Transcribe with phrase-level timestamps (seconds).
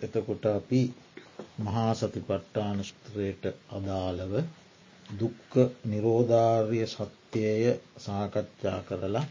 [0.00, 0.80] එතකොට අපි
[1.60, 4.32] මහා සතිපට්ටාන ස්ත්‍රයට අදාළව
[5.10, 5.52] දුක්ක
[5.84, 7.64] නිරෝධාර්ය සත්‍යය
[7.98, 9.26] සාකච්ඡා කරලා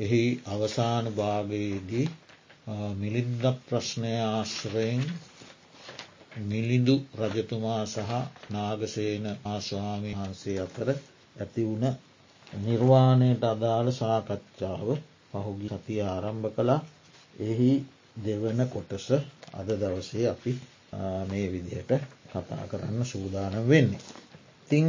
[0.00, 2.06] එහි අවසාන භාගයේදී
[2.96, 5.02] මිලින්ද ප්‍රශ්නය ආශ්‍රයෙන්
[6.42, 8.10] මිලිඳු රජතුමා සහ
[8.50, 10.88] නාගසේන ආස්වාමී වහන්සේ අතර
[11.36, 11.86] ඇති වුණ
[12.46, 14.88] නිර්වාණයට අදාළ සාකච්ඡාව
[15.32, 16.80] පහුගි සතිය ආරම්භ කළා.
[17.40, 17.72] එහි
[18.24, 19.06] දෙවන කොටස
[19.52, 20.52] අද දවසේ අපි
[21.26, 21.92] මේ විදිහට
[22.28, 24.00] කතා කරන්න සූදානම් වෙන්නේ.
[24.62, 24.88] ඉතිං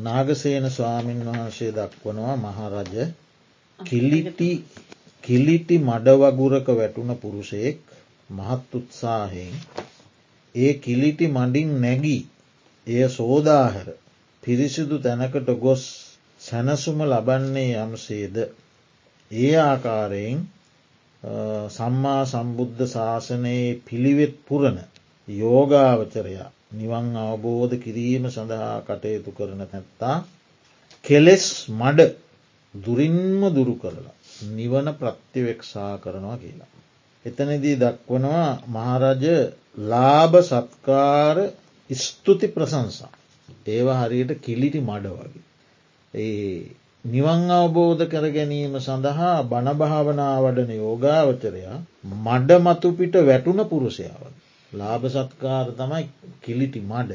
[0.00, 2.94] නාගසේන ස්වාමීන් වහන්සේ දක්වනවා මහරජ
[3.78, 4.50] කිලිටි
[5.24, 7.78] කිලිටි මඩවගුරක වැටුණ පුරුෂයෙක්
[8.30, 9.52] මහත් උත්සාහෙන්
[10.54, 12.22] ඒ කිලිටි මඩින් නැගී
[12.86, 13.88] එය සෝදාහර
[14.42, 15.84] පිරිසිදු තැනකට ගොස්
[16.40, 18.36] සැනසුම ලබන්නේ යම්සේද
[19.30, 20.40] ඒ ආකාරයෙන්
[21.70, 24.78] සම්මා සම්බුද්ධ ශාසනයේ පිළිවෙත් පුරණ
[25.28, 30.16] යෝගාවචරයා නිවන් අවබෝධ කිරීම සඳහා කටයුතු කරන තැත්තා
[31.04, 32.10] කෙලෙස් මඩ
[32.74, 34.14] දුරින්ම දුරු කරලා
[34.52, 36.70] නිවන ප්‍රත්තිවෙක්ෂා කරනවා කියලා.
[37.24, 39.24] එතනදී දක්වනවා මහරජ
[39.84, 41.36] ලාභ සත්කාර
[41.90, 43.12] ස්තුති ප්‍රසංසා.
[43.66, 45.44] ඒවා හරියට කිලිටි මඩ වගේ.
[46.14, 51.74] ඒ නිවන් අවබෝධ කර ගැනීම සඳහා බණභාවනා වඩන යෝගාවචරයා
[52.18, 54.22] මඩ මතුපිට වැටුන පුරුෂයාව.
[54.72, 56.04] ලාභ සත්කාර තමයි
[56.42, 57.12] කිලිටි මඩ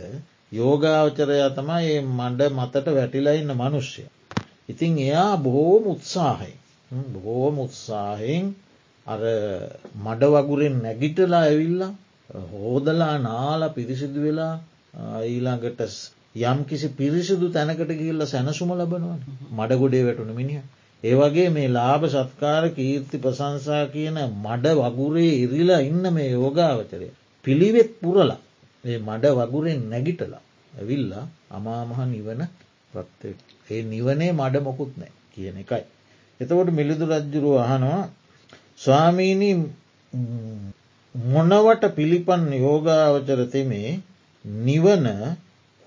[0.52, 4.04] යෝගාවචරයා තමයි ඒ මඩ මතට වැටිලා ඉන්න මනුෂ්‍ය.
[4.70, 6.54] ඉතින් එයා බොහෝම උත්සාහයි.
[7.14, 8.46] බොහෝම උත්සාහෙන්
[9.06, 9.22] අර
[9.98, 11.92] මඩ වගුරෙන් නැගිටලා ඇවිල්ලා
[12.52, 14.54] හෝදලා නාල පිරිසිදු වෙලා
[15.24, 15.82] ඊළඟට
[16.36, 20.62] යම් කිසි පිරිසිදු තැනකට ගිල්ල සැනසුම ලබනවන මඩගොඩේ වැටුන මිනිහ.
[21.04, 27.08] ඒවගේ මේ ලාභ සත්කාර කීර්ති ප්‍රසංසා කියන මඩ වගුරේ ඉරිලා ඉන්න මේ යෝගාවචරය.
[27.46, 28.40] පිළිවෙත් පුරලා
[28.84, 32.42] ඒ මඩ වගුරෙන් නැගිටලා ඇවිල්ලා අමාමහ නිවන
[32.94, 33.30] ප්‍රත්්‍ය
[33.70, 35.84] ඒ නිවනේ මඩ මොකුත් නෑ කියන එකයි.
[36.40, 38.04] එතකොට මිලිදු රජ්ජුරුව අහනවා
[38.80, 39.56] ස්වාමීණී
[41.16, 43.92] මොනවට පිළිපන් යෝගාවචර තෙමේ
[44.62, 45.08] නිවන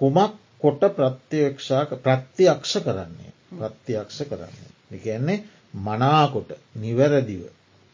[0.03, 4.71] කුමක් කොට ප්‍රත්‍යක්ෂාක ප්‍රත්තියක්ෂ කරන්නේ ප්‍රත්තියක්ෂ කරන්නේ.
[4.93, 5.43] එකන්නේ
[5.81, 7.43] මනාකොට නිවැරදිව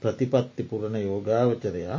[0.02, 1.98] ප්‍රතිපත්ති පුරණ යෝගාවචරයා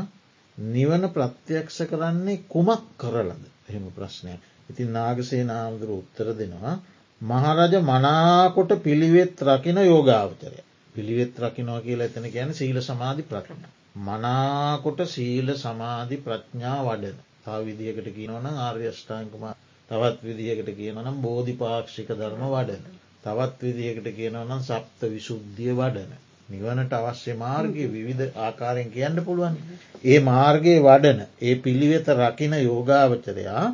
[0.57, 4.41] නිවන ප්‍රත්‍යක්ෂ කරන්නේ කුමක් කරලද එහෙම ප්‍රශ්නයක්.
[4.69, 6.75] ඉතින් නාගසේ නාමුදුර උත්තර දෙනවා
[7.21, 10.59] මහරජ මනාකොට පිළිවෙත් රකින යෝගාවචරය.
[10.95, 13.63] පිළිවෙත් රකිනවා කියලා එතන ගැන සීල සමාධි ප්‍රකරන.
[13.99, 19.43] මනාකොට සීල සමාධි ප්‍රඥා වඩන තා විදිහකට කියනවන ආර්යෂ්ඨාංකම
[19.89, 22.83] තවත් විදිහකට කියනනම් බෝධිපාක්ෂික ධර්ම වඩන.
[23.23, 26.11] තවත් විදිහකට කියනවනම් සප්ත විශුද්ධිය වඩන.
[26.49, 29.55] නිවනට අවශ්‍ය මාර්ගය විවිධ ආකාරයෙන් කියන්න පුළුවන්.
[30.03, 33.65] ඒ මාර්ගයේ වඩන ඒ පිළිවෙත රකින යෝගාවචරයා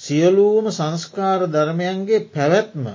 [0.00, 2.86] සියලූම සංස්කාර ධර්මයන්ගේ පැවැත්ම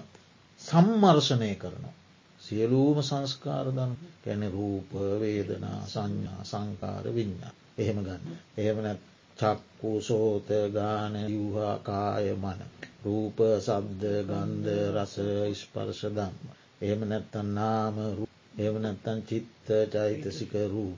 [0.62, 1.94] සම්මර්ශනය කරනවා.
[2.42, 8.24] සියලූම සංස්කාර දන් කැන රූප වේදනා සංඥා සංකාර විඤ්ඥා එහෙම ගන්න.
[8.58, 9.00] එහෙම නැත්
[9.40, 12.60] චක්කු සෝත ගාන යුහා කාය මන.
[13.04, 15.16] රූප සබ්ද ගන්ධ රස
[15.48, 16.36] ඉස්පර්ශ දම්ම.
[16.82, 17.96] එහෙම නැත්තන් නාම
[18.58, 20.94] එහෙම නැත්තන් චිත්ත චෛතසික රූ.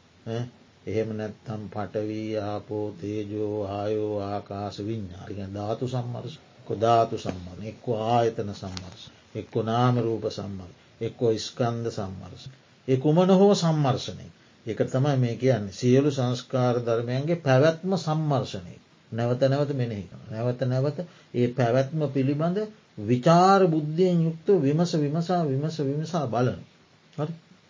[0.88, 9.06] එහෙම නැත්තම් පටවී ආපෝ තේජෝ ආයෝ ආකාස විඤ්ඥාරික ධාතු සම්මර්ශ කොධාතු සම්මන එක්කෝ ආයතන සම්මර්ශ
[9.36, 12.46] එක්කො නාම රූප සම්මර්ශ එක්කෝ ස්කන්ද සම්මර්ශ.
[12.88, 14.26] ඒ කුමන හෝ සම්මර්ශනය.
[14.66, 18.76] එක තමයි මේ කියන්නේ සියලු සංස්කාර ධර්මයන්ගේ පැවැත්ම සම්මර්ශනය.
[19.12, 20.98] නැවත නැවත මෙනෙහි නැවත නැවත
[21.34, 22.58] ඒ පැවැත්ම පිළිබඳ
[23.02, 26.60] විචාර බුද්ධියෙන් යුක්ත විමස විමසා විමස විමසා බලන.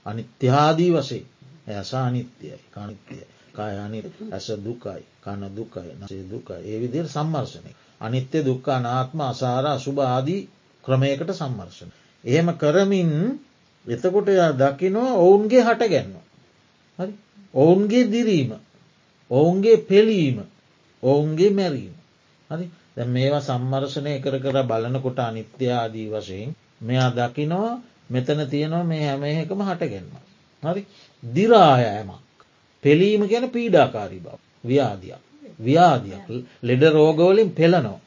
[0.05, 1.23] අනිත්‍යහාදී වසේ
[1.69, 3.23] ඇසා අනිත්‍යයි කනිත්‍යය
[3.53, 7.71] කායනි ඇස දුකයි කන දුකයි නසේ දුකයි ඒ විදිර සම්මර්ශනය.
[8.01, 10.41] අනිත්‍ය දුක්කා නාත්ම අසාර අසුභාදී
[10.83, 11.89] ක්‍රමයකට සම්මර්ශන.
[12.23, 13.11] එහෙම කරමින්
[13.87, 16.28] එතකොට දකිනවා ඔවුන්ගේ හට ගැන්නවා.
[16.99, 17.13] හරි?
[17.53, 18.51] ඔවුන්ගේ දිරීම
[19.31, 20.37] ඔවුන්ගේ පෙලීම
[21.03, 21.93] ඔවුන්ගේ මැරීම.
[22.49, 22.65] හරි?
[22.95, 27.73] දැ මේවා සම්මර්ශනය කර කර බලනකොට අනිත්‍යාදී වශයෙන් මෙයා දකිනවා
[28.09, 30.07] මෙතන තියෙනවා මේ හැම එකම හටගන්න.
[30.63, 30.81] හරි?
[31.23, 32.21] දිරායෑමක්
[32.83, 34.35] පෙලීම ගැන පීඩාකාරී බව.
[34.63, 35.21] ව්‍යාධයක්.
[35.59, 36.25] ව්‍යාධයක්.
[36.63, 37.99] ලෙඩ රෝගවලින් පෙළනෝ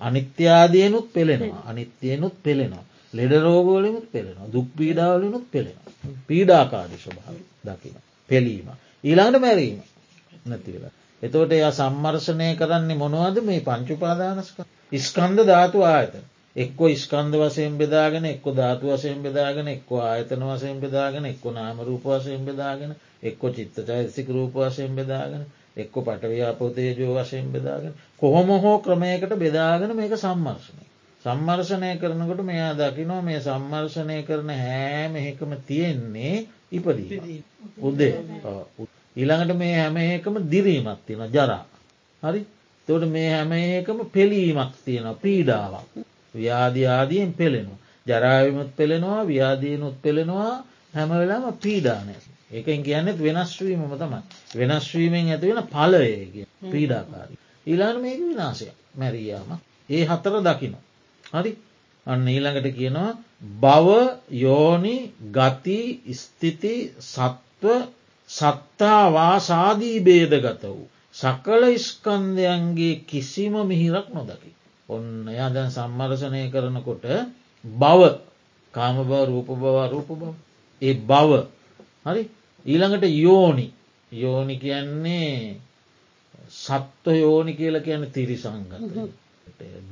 [0.00, 1.62] අනිත්‍යාදයනුත් පෙළෙනවා.
[1.66, 2.84] අනිත්‍යයනුත් පෙළෙනවා.
[3.14, 4.52] ලෙඩ රෝගෝලිමුත් පෙළෙනවා.
[4.52, 5.92] දුක් පීඩාවලිනුත් පෙළෙනවා.
[6.28, 7.94] පීඩාකාරි ස්වභාව දකින
[8.30, 8.68] පෙලීම
[9.04, 9.80] ඊළඟට මැරීම
[10.46, 10.92] නැතිවෙලා.
[11.22, 14.62] එතෝට එය සම්මර්ශනය කරන්නේ මොනවද මේ පංචුපාදානස්ක
[14.92, 16.14] ඉස්කන්ද ධාතු ආයත
[16.56, 22.04] එක්කො ස්කන්ද වසයෙන් බෙදාගෙන එක්කො ධාතු වසයෙන් බෙදාගෙන එක්කො ආයතන වසයෙන් බෙදාගෙන එක්කො නාම රූප
[22.06, 25.46] වසයෙන් බෙදාගෙන එක්කො චිත්ත චෛසික රූප වසයෙන් බෙදාගෙන
[25.76, 30.84] එක්ක පටව්‍යාපෝතේජෝ වශයෙන් බෙදාගෙන කොහොම හෝ ක්‍රමයකට බෙදාගෙන මේක සම්මර්ශනය.
[31.24, 36.34] සම්මර්ශනය කරනකොට මෙයා දකිනවා මේ සම්මර්ශනය කරන හෑම එකම තියෙන්නේ
[36.70, 37.42] ඉපදී.
[37.80, 38.14] උදේ
[39.16, 41.64] ඊළඟට මේ හැම එකම දිරීමත් තියෙන ජරා.
[42.22, 42.40] හරි
[42.88, 45.88] තොට මේ හැම එකම පෙළීමක් තියෙන පීඩාවක්.
[46.34, 47.80] ව්‍යාධ්‍යාදීයෙන් පෙළෙනවා.
[48.06, 52.14] ජරාවිමුත් පෙළෙනවා ව්‍යාදීනුත් පෙළෙනවා හැම වෙලාම පීඩානය.
[52.50, 54.20] ඒකෙන් කියන්නෙත් වෙනස්වීමම තමයි.
[54.56, 57.38] වෙනස්වීමෙන් ඇතිවෙන පලයගේ පීඩාකාරී.
[57.66, 59.50] ඊලාන මේක විනාසය මැරියාම
[59.88, 60.84] ඒ හතර දකිනවා.
[61.34, 61.52] හරි
[62.06, 63.10] අන්න ඊළඟට කියනවා
[63.60, 63.88] බව
[64.38, 64.96] යෝනි
[65.30, 65.78] ගති
[66.14, 67.64] ස්තිති සත්ව
[68.30, 70.88] සත්තාවාසාදී බේදගත වූ.
[71.14, 74.50] සකල ඉස්කන්දයන්ගේ කිසිම මිහිරක් නොදකි.
[74.88, 77.04] ඔන්න එයා දැන් සම්මර්ශනය කරනකොට
[77.64, 78.00] බව
[78.74, 80.22] කාම බව රූප බව රූප බව.
[80.82, 81.30] ඒ බව
[82.06, 82.22] හරි
[82.66, 83.66] ඊළඟට යෝනි
[84.12, 85.56] යෝනි කියන්නේ
[86.56, 88.72] සත්ව යෝනි කියල කියන තිරිසංගත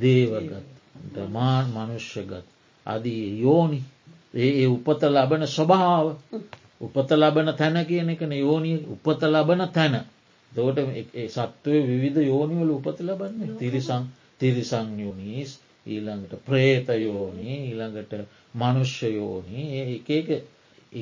[0.00, 0.71] දේවගත්
[1.28, 2.44] මාන් මනුෂ්‍යගත්.
[2.86, 3.82] අදී යෝනි
[4.34, 6.06] ඒ උපත ලබන ස්වභාව
[6.80, 9.94] උපත ලබන තැන කියන එකන යෝනි උපත ලබන තැන.
[10.52, 10.78] දෝට
[11.28, 13.56] සත්වය විවිධ යෝනිවල උපත ලබන්න.
[13.58, 14.04] තිරිසං
[14.38, 18.12] තිරිසං යෝනිස් ඊළඟට ප්‍රේත යෝනි ඊළඟට
[18.54, 19.62] මනුෂ්‍ය යෝනි
[19.92, 20.10] එක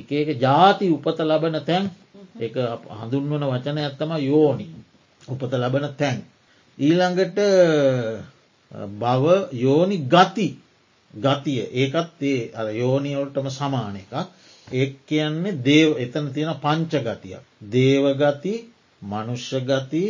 [0.09, 1.89] එක ජාති උපත ලබන තැන්.
[2.37, 2.55] එක
[2.91, 4.67] හඳුන්වන වචන ඇත්තම යෝනි
[5.21, 6.21] උපත ලබන තැන්.
[6.77, 7.37] ඊළඟට
[8.71, 9.25] බව
[9.55, 10.47] යෝනි ගති
[11.13, 14.13] ගතිය ඒකත් ඒ අ යෝනිවලටම සමාන එකක්
[14.67, 17.43] ඒ කියන්නේ දේව එතන තියෙන පංච ගතියක්.
[17.69, 18.53] දේවගති
[19.01, 20.03] මනුෂ්‍ය ගති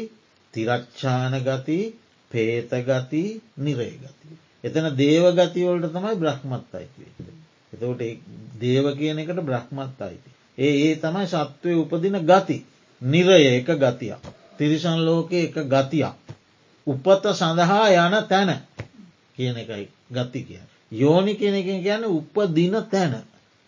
[0.54, 1.80] තිරච්ඡාන ගති
[2.32, 3.24] පේතගති
[3.58, 4.28] නිරේගති.
[4.64, 7.34] එතන දේවගතිවලට තමයි බ්‍රහ්මත් අයිතිවේ.
[7.74, 8.02] එතකොට
[8.62, 10.30] දේව කියන එකට බ්‍රහ්මත් අයිති.
[10.58, 12.58] ඒ ඒ තමයි සත්වය උපදින ගති
[13.02, 14.22] නිරය එක ගතියක්.
[14.58, 16.21] තිරිසන් ලෝකය එක ගතියක්.
[16.88, 18.52] උපත සඳහා යන තැන
[19.36, 20.64] කියන එකයි ගති කිය.
[20.92, 23.14] යෝනි කෙනකින් කියන උපදින තැන.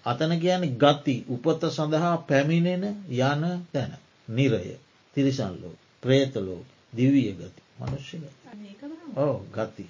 [0.06, 3.92] අතන කියන ගති උපත සඳහා පැමිණෙන යන තැන.
[4.28, 4.78] නිරය
[5.16, 6.62] තිරිසන්ලෝ ප්‍රේතලෝ
[6.94, 8.18] දිවිය ගති මනුෂ්‍ය
[9.16, 9.86] ඕ ගති.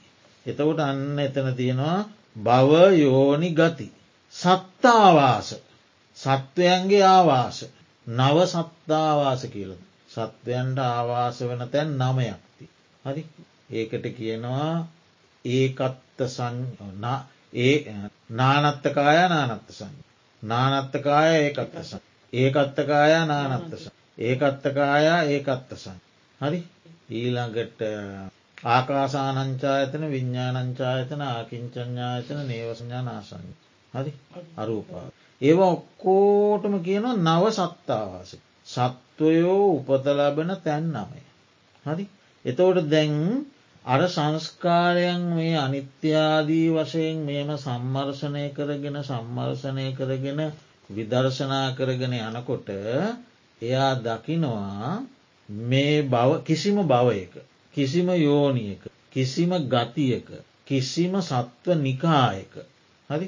[0.46, 2.00] එතකොට අන්න එතන තියෙනවා
[2.38, 3.88] බව යෝනි ගති.
[4.36, 5.50] සත්තාවාස
[6.18, 7.58] සත්වයන්ගේ ආවාස
[8.08, 9.72] නව සත්තාවාස කියල
[10.10, 12.43] සත්වයන්ට ආවාස වන තැන් නමයක්ති.
[13.06, 13.24] හරි
[13.72, 14.88] ඒකට කියනවා
[15.46, 16.20] ඒකත්ත
[17.56, 17.76] ඒ
[18.32, 19.96] නානත්තකාය නානත්තසන්.
[20.44, 22.00] නානත්තකාය ඒකත්තසන්.
[22.34, 23.84] ඒකත්තකාය නානත්තස.
[24.20, 25.98] ඒකත්තකාය ඒකත්තසන්.
[26.42, 26.60] හරි
[27.12, 27.82] ඊළඟට
[28.68, 33.46] ආකාසානංචායතන විඤ්ඥානංචායතන ආකින්චඥායතන නේවසඥා නාසං.
[33.94, 34.14] හරි
[34.58, 35.06] අරූපා.
[35.42, 38.32] ඒවා ඔක්කෝටම කියන නව සත්තාවාස.
[38.68, 41.22] සත්වයෝ උපතලබන තැන් නමය.
[41.86, 42.10] හරි
[42.46, 43.16] එතවට දැන්
[43.86, 50.42] අර සංස්කාරයන් මේ අනිත්‍යාදී වශයෙන් මෙම සම්මර්ශනය කරගෙන සම්මර්ශනය කරගෙන
[50.90, 52.68] විදර්ශනා කරගෙන යනකොට
[53.62, 54.92] එයා දකිනවා
[55.70, 57.34] මේ බව කිසිම භවයක
[57.74, 60.28] කිසිම යෝනියක කිසිම ගතියක
[60.66, 62.54] කිසිම සත්ව නිකායක
[63.10, 63.28] හරි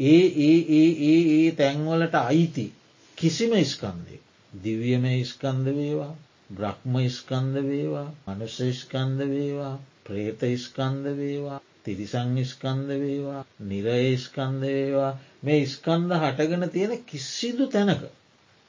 [0.00, 2.66] ඒ ඒ ඒ ඒ ඒ තැන්වලට අයිති
[3.18, 4.16] කිසිම ස්කන්දය.
[4.52, 6.14] දිවියම ස්කන්ද වේවා
[6.50, 15.12] බ්‍රහ්ම ස්කන්ද වේවා මනුස්ස ස්කන්ද වේවා ප්‍රේත ස්කන්ද වේවා තිරිසං ස්කන්ද වේවා නිරය ස්කන්ද වේවා
[15.42, 18.04] මේ ස්කන්ද හටගෙන තියෙන කිසිදු තැනක.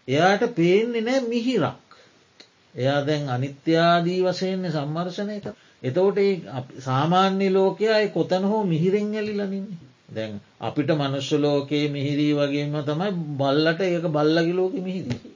[0.07, 1.99] එයාට පේන්නේ නෑ මිහිරක්.
[2.75, 5.45] එයා දැන් අනිත්‍යාදී වසයෙන්නේ සම්මර්ශනයක
[5.83, 6.19] එතවට
[6.81, 9.79] සාමාන්‍ය ලෝකයා කොතන හෝ මිහිරෙන් ඇලිලනින්නේ.
[10.09, 15.34] දැන් අපිට මනුෂ්‍ය ලෝකයේ මිහිරී වගේම තමයි බල්ලට ඒක බල්ලගි ලෝක මිහිදී.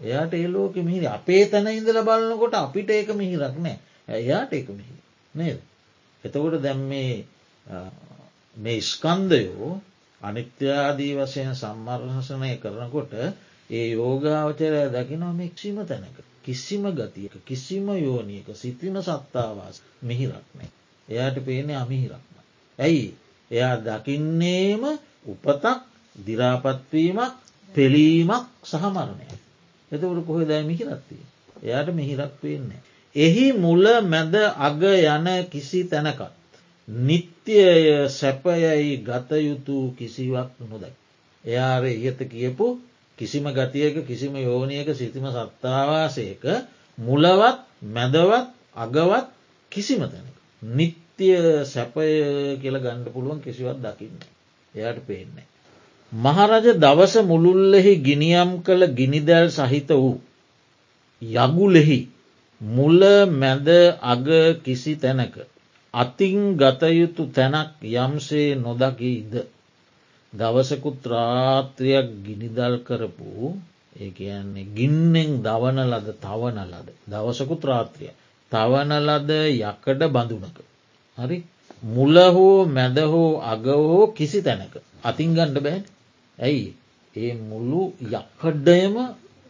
[0.00, 3.76] එයාට ඒ ලෝක මිහිරි අපේ තැන ඉඳල බලන්නකොට අපිට ඒක මිහිරක් නෑ
[4.16, 5.00] එයාට ඒක මිහිරි
[5.34, 5.58] නේද.
[6.24, 6.80] එතකොට දැම්
[8.56, 9.70] මේ ස්කන්දයෝ
[10.20, 13.12] අනිත්‍යාදී වශයෙන් සම්මර්හසනය කරනකොට
[13.70, 20.70] ඒ යෝගාවචරය දකිනවා මෙක්ෂිම තැනක කිසිම ගතියක කිසිම යෝනියක සිතින සත්තාවාස මිහිරක් නෑ.
[21.08, 22.34] එයාට පේනෙ අමිහිරක්ම.
[22.78, 23.06] ඇයි
[23.50, 24.82] එයා දකින්නේම
[25.26, 25.64] උපතක්
[26.16, 27.34] දිරාපත්වීමක්
[27.72, 29.26] පෙළීමක් සහමරණය.
[29.92, 31.22] එතකට කොහෙ දෑ මිහිරත්තිය.
[31.62, 32.80] එයාට මිහිරක් වෙන්නේ.
[33.16, 36.32] එහි මුල මැද අග යන කිසි තැනකත්.
[36.88, 40.96] නිත්‍යය සැපයයි ගතයුතු කිසිවක් නොදැක්.
[41.44, 42.66] එයාර ඉහත කියපු
[43.18, 46.44] කිසිම ගතියක කිසිම යෝනියක සිතිම සත්තාවාසයක
[46.98, 49.26] මුලවත් මැදවත් අගවත්
[49.72, 50.36] කිසිම තැනක.
[50.62, 54.16] නිත්‍ය නිත්‍ය සැපය කියල ගණ්ඩ පුළුවන් කිසිවත් දකින්න.
[54.74, 55.44] එයට පේන්නේ.
[56.12, 60.18] මහරජ දවස මුළුල්ලෙහි ගිනියම් කළ ගිනිදැල් සහිත වූ.
[61.22, 62.08] යගුලෙහි
[62.60, 63.00] මුල
[63.32, 63.68] මැද
[64.02, 64.26] අග
[64.64, 65.36] කිසි තැනක.
[65.94, 69.46] අතින් ගතයුතු තැනක් යම්සේ නොදකීද.
[70.32, 73.54] දවසකුත් රාත්‍රයක් ගිනිදල් කරපු
[73.96, 78.10] ඒ කියන්නේ ගින්නෙන් දවන ලද තවන ලද දවසකුත් රාත්‍රිය.
[78.52, 79.30] තවන ලද
[79.62, 80.58] යකඩ බඳුනක.
[81.18, 81.38] හරි
[81.86, 84.74] මුල හෝ මැද හෝ අග හෝ කිසි තැනක.
[85.04, 85.84] අතින් ගණ්ඩ බෑන්
[86.40, 86.66] ඇයි
[87.14, 87.80] ඒ මුළු
[88.10, 88.94] යකඩයම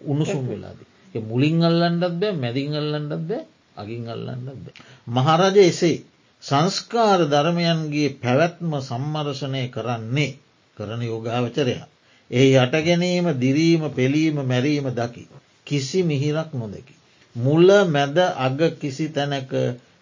[0.02, 0.78] උණුසුම් වෙලාද.
[1.24, 3.42] මුලින් අල්ලන්ඩත් බෑ මැදින් අල්ලන්ඩත් බෑ
[3.76, 4.74] අගින් අල්ලන්නත් බෑ.
[5.06, 5.96] මහරජ එසේ
[6.42, 10.30] සංස්කාර ධර්මයන්ගේ පැවැත්ම සම්මර්ශනය කරන්නේ
[10.76, 11.86] කරන යෝගාවචරයා.
[12.30, 15.24] ඒ යට ගැනීම දිරීම පෙළීම මැරීම දකි.
[15.66, 16.94] කිසි මිහිරක් නොදකි.
[17.36, 19.52] මුල්ල මැද අග කිසි තැනක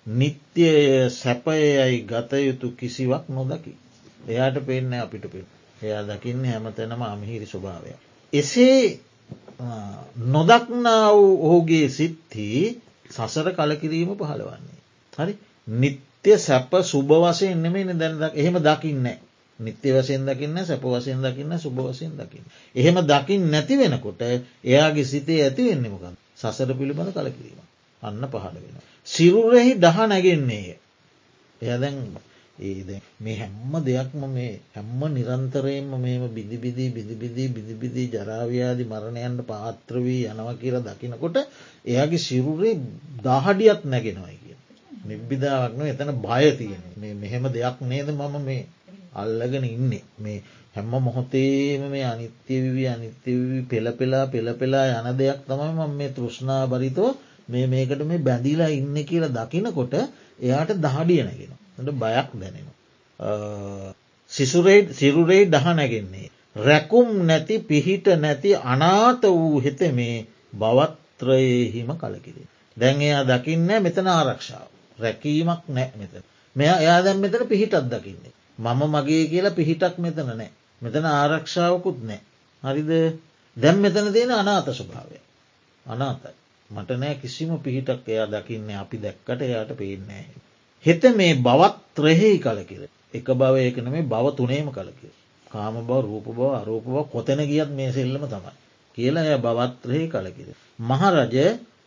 [0.06, 3.72] නිත්‍යය සැපයයි ගතයුතු කිසිවක් නොදකි.
[4.28, 5.46] එයාට පෙන්න අපිට පෙන්.
[5.80, 7.92] එයා දකින්න හැම තැනම අමිහිරි ස්වභාවය.
[8.32, 9.00] එසේ
[10.26, 12.48] නොදක්නා වූ ඔහුගේ සිත්හි
[13.10, 14.78] සසර කලකිරීම පහළවන්නේ.
[15.12, 15.32] හරි
[15.68, 19.18] නිත්‍ය සැප සුභ වසයෙන් නෙමෙයි දැනදක් එහෙම දකින්නේ.
[19.60, 22.46] නිත්‍ය වසයෙන් දකින්න සැප වසයෙන් දකින්න සුභ වසයෙන් දකින්න.
[22.74, 24.20] එහෙම දකිින් නැති වෙනකොට
[24.64, 27.60] එයාගේ සිතේ ඇති වෙන්නමකන් සසර පිළිබඳ කලකිරීම.
[28.02, 28.76] අන්න පහළ වෙන.
[29.06, 30.76] සිරුරෙහි දහ නැගෙන්නේය.
[31.60, 31.96] එයදැන්
[32.60, 40.48] ඒද මේ හැම්ම දෙයක්ම මේ හැම්ම නිරන්තරයෙන්ම මේම බිදිබිදී බිදිබිදී බිදිබිදී ජරාව්‍යාදි මරණයන්ට පාත්‍රවී යනව
[40.56, 41.36] කියලා දකිනකොට
[41.84, 42.74] එයාගේ සිරුරේ
[43.24, 44.56] දාහඩියත් නැගෙනවයි කිය.
[45.04, 48.62] නිබ්බිදාවක්න එතන බය තියෙන මේ මෙහෙම දෙයක් නේද මම මේ
[49.14, 50.38] අල්ලගෙන ඉන්නේ මේ
[50.74, 57.10] හැම්ම මොහොතේම මේ අනිත්‍යවිවී අනිත්‍යවී පෙළපෙලා පෙළපෙලා යන දෙයක් තමයි මම මේ තෘෂ්ණා බරිතෝ
[57.48, 59.94] මේ මේකට මේ බැඳිලා ඉන්න කියලා දකිනකොට
[60.40, 61.52] එයාට දහඩිය නැගෙන.
[61.78, 62.68] බයක් දැනෙන.
[64.92, 66.30] සිරුරේ දහ නැගෙන්නේ.
[66.56, 72.46] රැකුම් නැති පිහිට නැති අනාත වූ හෙත මේ බවත්‍රයහිම කලකිරේ.
[72.76, 74.68] දැන් එයා දකින්න මෙතන ආරක්ෂාව.
[74.98, 76.12] රැකීමක් නෑ මෙත.
[76.56, 78.32] මෙය එයා දැම් මෙතන පිහිටත් දකින්නේ.
[78.58, 80.50] මම මගේ කියලා පිහිටක් මෙතන නෑ.
[80.82, 82.20] මෙතන ආරක්ෂාවකුත් නෑ.
[82.62, 82.90] හරිද
[83.56, 85.18] දැම් මෙතන තියෙන අනාත ස්වභාවය.
[85.86, 86.36] අනාතයි.
[86.70, 90.26] මට නෑ කිසිම පිහිටක් එයා දකින්න අපි දැක්කට එයාට පේනෑ.
[90.88, 92.82] හෙත මේ බවත් රෙහෙහි කලකිර.
[93.14, 95.12] එක බව ඒකන මේ බව තුනේම කලකිර.
[95.50, 98.52] කාම බව රූප බව අරූප බව කොතැන ගියත් මේ සෙල්ලම තමයි.
[98.96, 100.48] කියලා ඇය බවත්‍රහහි කලකිර.
[100.80, 101.36] මහරජ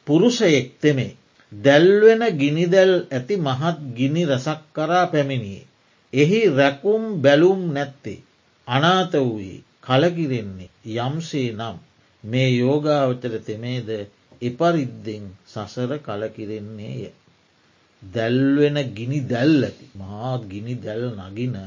[0.07, 1.17] පුරුෂයෙක් තෙමේ.
[1.51, 5.69] දැල්වෙන ගිනිදැල් ඇති මහත් ගිනි රසක් කරා පැමිණියේ.
[6.13, 8.23] එහි රැකුම් බැලුම් නැත්තේ.
[8.67, 11.77] අනාත වූයේ කලකිරෙන්නේ යම්සේ නම්
[12.23, 13.89] මේ යෝගාවචර තෙමේද
[14.41, 17.01] එපරිද්දෙන් සසර කලකිරෙන්නේය.
[18.03, 21.57] දැල්වෙන ගිනි දැල් ඇති මහත් ගිනි දැල් නගින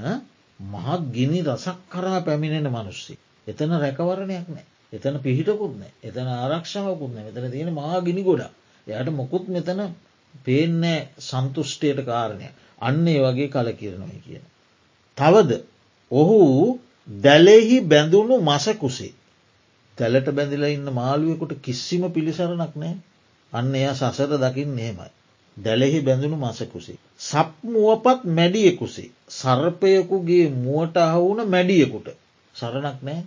[0.60, 3.18] මහත් ගිනි රසක් කරා පැමිණෙන මනුස්සේ.
[3.46, 4.66] එතන රැකවරණයක් නෑ.
[4.92, 5.92] එතන පිහිටකුත් නෑ.
[6.02, 7.24] එතන ආරක්ෂාවකුත් නෑ.
[7.26, 8.52] මෙතන තියෙන මහා ගිනි ගොඩා
[8.86, 9.80] එයට මොකුත් මෙතන
[10.44, 12.48] පේනෑ සන්තුෂ්ටයට කාරණය
[12.80, 14.44] අන්නේ වගේ කලකිරනොයි කියන.
[15.18, 15.50] තවද
[16.10, 16.38] ඔහු
[17.08, 19.12] දැලෙහි බැඳුණු මසකුසේ
[19.98, 22.94] තැලට බැඳිලා ඉන්න මාළුවෙකුට කිසිම පිළිසරණක් නෑ.
[23.52, 25.10] අන්න එය සසර දකිින් නෙමයි.
[25.56, 26.98] දැලෙහි බැඳුණු මසකුසේ.
[27.20, 29.10] සප් මුවපත් මැඩියෙකුසේ.
[29.30, 32.08] සර්පයකුගේ මුවට අහවුන මැඩියෙකුට.
[32.54, 33.22] සරණක් නෑ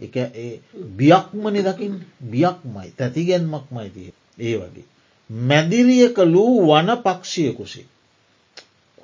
[0.00, 0.52] එක ඒ
[0.96, 1.94] බියක්මනි දකිින්
[2.26, 4.86] බියක්මයි තැතිගැන්මක් මයිතිය ඒ වගේ.
[5.30, 7.86] මැදිරියක ලූ වන පක්ෂියකුසේ.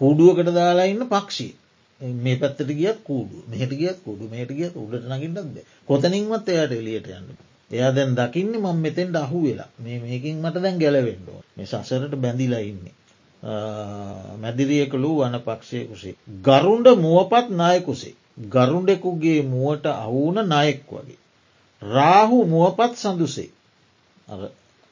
[0.00, 1.52] කූඩුවකට දාලා ඉන්න පක්ෂී
[2.00, 5.56] මේ පැත්තට ගියත් කූඩු මෙහට ගියත් කුඩු මේට ගියත් උඩට නගින්නක්ද
[5.88, 7.30] කොතනින්වත් එයාට එලියට යන්න
[7.70, 12.62] එයා දැන් දකින්නේ මං මෙතෙන්ට අහු වෙලා මේ මේකින් මට දැන් ගැලවෙන්ඩෝ මේ සසරට බැඳිලා
[12.62, 12.94] ඉන්නේ.
[14.36, 16.14] මැදිරියකළු වන පක්ෂයකුසේ.
[16.42, 18.14] ගරුන්ඩ මුවපත් නායකුසේ.
[18.46, 21.18] ගරුන්ඩෙකුගේ මුවට අහුන නයෙක් වගේ.
[21.82, 23.50] රාහු මුවපත් සඳුසේ.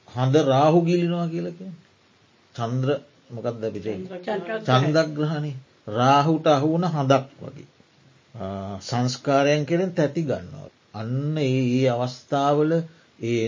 [0.08, 1.60] හඳ රාහු ගිලිනවා කියලක.
[2.54, 2.90] චන්ද්‍ර
[3.30, 3.96] මොකක්ද පිටේ
[4.66, 5.52] චන්දග්‍රහණි
[5.90, 7.68] රාහුට අහුවන හඳක් වගේ.
[8.80, 10.73] සංස්කාරයන් කෙරෙන් තැති ගන්නවා.
[10.94, 12.72] අන්න ඒ අවස්ථාවල
[13.24, 13.44] ඒ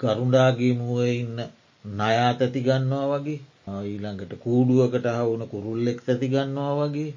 [0.00, 1.38] ගරුඩාගේ මුව ඉන්න
[1.84, 3.40] නයා තැති ගන්නවා වගේ
[3.84, 7.10] ඊළඟට කූඩුවකට හවුන කුරුල්ලෙක් තැති ගන්නවා වගේ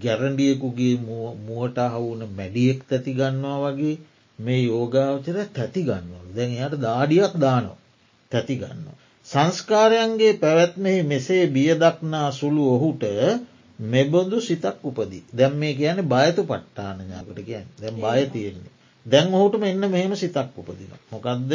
[0.00, 0.94] ගැරඩියකුගේ
[1.40, 3.96] මුවට හවුන මැඩියෙක් තැති ගන්නවා වගේ
[4.38, 7.76] මේ යෝගාවචර තැති ගන්නවා දැන් එයට දාඩියක් දානෝ
[8.32, 8.96] තැති ගන්නවා.
[9.26, 13.02] සංස්කාරයන්ගේ පැවැත්මෙහි මෙසේ බියදක්නා සුළු ඔහුට
[13.80, 18.72] මෙබොඳු සිතක් උපදී දැම් මේ කියන බයතු පට්ටානඥාකට කියන් දැම් බය තියෙන්නේ.
[19.06, 20.92] දැන් ඔහුට මෙන්න මෙහෙම සිතක් උපදින.
[21.10, 21.52] මොකක්ද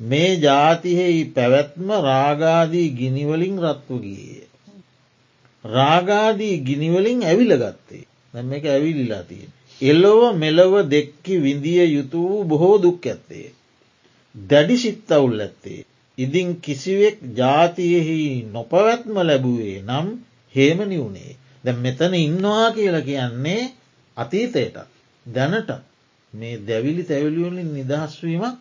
[0.00, 4.42] මේ ජාතිහෙහි පැවැත්ම රාගාදී ගිනිවලින් රත්ව ගිය.
[5.64, 9.50] රාගාදී ගිනිවලින් ඇවිල ගත්තේ දැම් එක ඇවිලිලා තියෙන්.
[9.80, 13.48] එල්ලොව මෙලොව දෙක්කි විඳිය යුතු වූ බොහෝ දුක් ඇත්තේ.
[14.34, 15.80] දැඩි සිත්තවුල් ඇත්තේ.
[16.18, 18.18] ඉදින් කිසිවෙක් ජාතියෙහි
[18.52, 20.06] නොපවැත්ම ලැබුවේ නම්
[20.54, 21.32] හේම නිවුණේ.
[21.64, 23.62] දැ මෙතන ඉන්නවා කියලා කියන්නේ
[24.16, 24.76] අතීතයට
[25.26, 25.70] දැනට
[26.32, 28.56] මේ දැවිලි තැවිලිවලින් නිදහස්වීමක්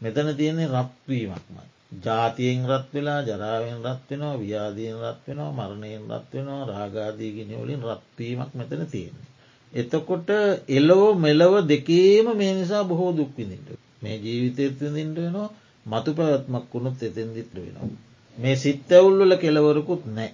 [0.00, 1.66] මෙතන තියෙන්නේ රත්වීමක්මයි.
[2.04, 8.82] ජාතියෙන් රත් වෙලා ජරාවෙන් රත් වෙනවා ව්‍යාදීෙන් රත් වෙනවා මරණයෙන් රත් වෙනවා රාගාදීගෙනවලින් රත්වීමක් මෙතන
[8.86, 9.28] තියෙන්නේ.
[9.72, 10.28] එතකොට
[10.70, 13.68] එලෝ මෙලව දෙකේම මේ නිසා බොහෝ දුක්විඳට
[14.02, 15.48] මේ ජීවිතයත් විඳින්ට වෙනවා
[15.86, 17.88] මතු පැවත්මක් වුණුත් එතෙන්දිට වෙනවා.
[18.38, 20.30] මේ සිත්තැවුල්වල කෙලවරකුත් නෑ.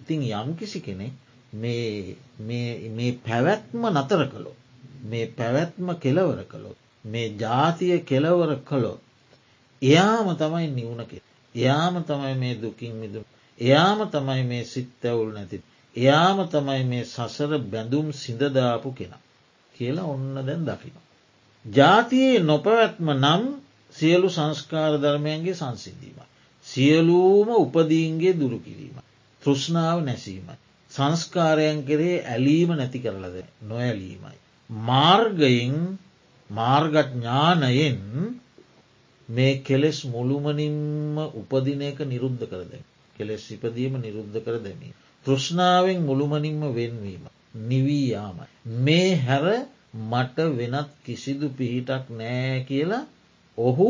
[0.00, 1.06] ඉතින් යම් කිසි කෙනෙ
[1.52, 4.56] මේ පැවැත්ම නතර කළෝ.
[5.02, 6.78] මේ පැවැත්ම කෙලවර කළොත්.
[7.04, 9.00] මේ ජාතිය කෙලවර කළොත්.
[9.82, 11.18] එයාම තමයි නිවුණ කෙ.
[11.54, 13.24] එයාම තමයි මේ දුකින් මිදුම්.
[13.60, 15.62] එයාම තමයි මේ සිත්තැවුල් නැති.
[15.96, 19.22] එයාම තමයි මේ සසර බැඳුම් සිඳදාපු කෙනා.
[19.74, 20.96] කියලා ඔන්න දැන් දකින.
[21.64, 23.42] ජාතියේ නොපැවැත්ම නම්
[23.94, 26.18] සියලු සංස්කාර ධර්මයන්ගේ සංසිද්ධීම.
[26.66, 28.96] සියලූම උපදීන්ගේ දුරු කිරීම.
[29.42, 30.56] තෘෂ්ණාව නැසීමයි.
[30.98, 33.36] සංස්කාරයන් කරේ ඇලීම නැති කරලද
[33.68, 34.36] නොඇලීමයි.
[34.70, 35.74] මාර්ගයෙන්
[36.50, 37.98] මාර්ගඥානයෙන්
[39.28, 42.72] මේ කෙලෙස් මුළුමනින්ම උපදින එක නිරුද්ධ කරද.
[43.16, 44.94] කෙලෙස් ඉපදීම නිරුද්ධ කර දැමී.
[45.24, 47.24] තෘෂ්ණාවෙන් මුළුමනින්ම වෙන්වීම.
[47.68, 48.46] නිවීයාමයි.
[48.78, 49.46] මේ හැර
[50.10, 53.04] මට වෙනත් කිසිදු පිහිටක් නෑ කියලා
[53.58, 53.88] ඔහු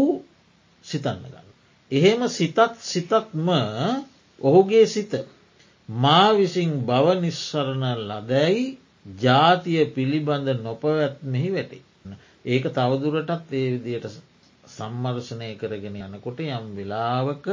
[0.84, 1.48] සිතන්න ගන්න.
[1.90, 3.48] එහෙම සිතත් සිතත්ම
[4.40, 5.12] ඔහුගේ සිත
[5.88, 8.64] මා විසින් බව නිස්සරණ ලදැයි
[9.06, 11.78] ජාතිය පිළිබඳ නොපවැත්මෙහි වැටි.
[12.44, 14.06] ඒක තවදුරටත් ඒ විදියට
[14.68, 17.46] සම්මර්ශනය කරගෙන යනකොට යම් වෙලාවක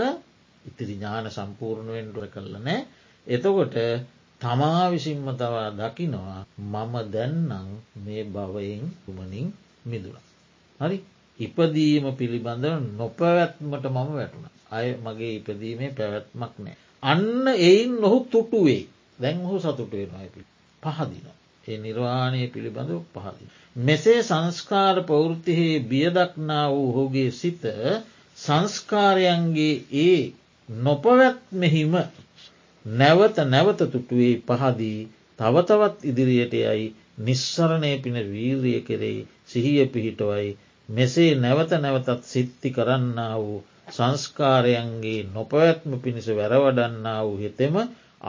[0.65, 2.80] ඉතිරි ඥාන සම්පූර්ණුවෙන්ටුව කරල නෑ
[3.27, 3.75] එතකොට
[4.42, 9.48] තමා විසින්ම තවා දකිනවා මම දැන්නම් මේ භවයෙන් තුමනින්
[9.86, 10.18] මිදුල.
[10.80, 10.98] හරි
[11.39, 14.48] ඉපදීම පිළිබඳව නොපැවැත්මට මම වැටුණ.
[14.72, 16.77] අය මගේ ඉපදීමේ පැවැත්මක් නෑ.
[17.06, 18.82] අන්න එයින් නොහු තුටුවේ
[19.20, 20.27] දැන් හු සතුටුවෙනවා
[20.84, 21.27] පහදින.
[21.64, 23.50] ඒ නිර්වාණය පිළිබඳව පහදින.
[23.79, 27.64] මෙසේ සංස්කාර පවෘතිහේ බියදක්නා වූ හෝගේ සිත
[28.38, 30.22] සංස්කාරයන්ගේ ඒ
[30.70, 31.94] නොපවැත්මෙහිම
[32.86, 35.00] නැවත නැවත තුටුවේ පහදී
[35.40, 40.50] තවතවත් ඉදිරියට යයි නිස්සරණය පින වීර්ය කෙරෙයි සිහිය පිහිටවයි
[40.90, 47.76] මෙසේ නැවත නැවතත් සිත්ති කරන්න වූ සංස්කාරයන්ගේ නොපැවැත්ම පිණිස වැරවඩන්නා වූ හෙතෙම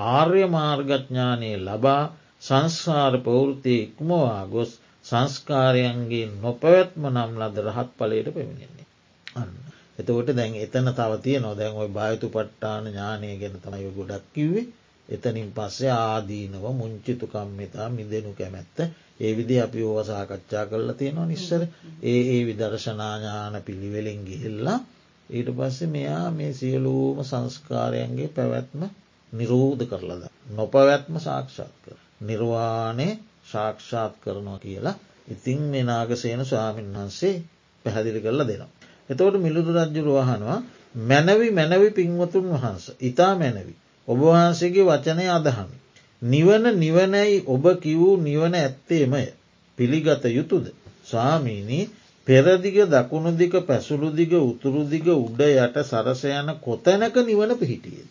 [0.08, 2.02] ආර්ය මාර්ගඥානය ලබා
[2.42, 4.72] සංස්කාර පවෘතිය ඉක්මවා ගොස්
[5.04, 8.86] සංස්කාරයන්ගේ නොපැවැත්ම නම් ලද රහත් පලයට පැමිණෙන්නේ.
[9.26, 9.54] අන්න.
[9.98, 14.66] එතකොට දැන් එතන තවතිය නොදැන් ඔයි භායතු පට්ටාන ඥානය ගැන තමයි ගොඩක් කිව්වේ
[15.08, 18.78] එතනින් පස්සේ ආදීනව මුංචිතුකම්මිතා මිදෙනු කැමැත්ත
[19.20, 21.62] ඒ විදි අපි ඕව සාකච්ඡා කරලා තියෙනවා නිස්සර
[22.04, 24.78] ඒ ඒ විදර්ශනාඥාන පිළිවෙලින් ගිහිල්ලා
[25.30, 28.82] ඊට පස්සේ මෙයා මේ සියලූම සංස්කාරයන්ගේ පැවැත්ම
[29.32, 30.22] නිරෝධ කරලද.
[30.50, 31.96] නොපවැත්ම සාක්ෂාත් කර.
[32.20, 33.08] නිර්වාණය
[33.46, 34.96] ශාක්ෂාත් කරනවා කියලා
[35.28, 37.42] ඉතිං මේ නාගසේන ස්වාමීන් වහන්සේ
[37.84, 38.70] පැහැදිලි කරලා දෙනවා.
[39.10, 40.60] එතවට මිළුදු රජ්ජුරු වහනවා
[41.02, 42.84] මැනවි මැනවි පින්වතුන් වහන්ස.
[43.00, 43.74] ඉතා මැනවි.
[44.08, 45.76] ඔබවහන්සේගේ වචනය අදහමි.
[46.22, 49.24] නිවන නිවනැයි ඔබ කිවූ නිවන ඇත්තේමය.
[49.78, 50.66] පිළිගත යුතුද.
[51.04, 51.90] ස්වාමීනී
[52.26, 58.04] පෙරදිග දකුණුදික පැසුළුදිග උතුරුදිග උඩ යට සරසයන කොතැනක නිවන පිහිටිය.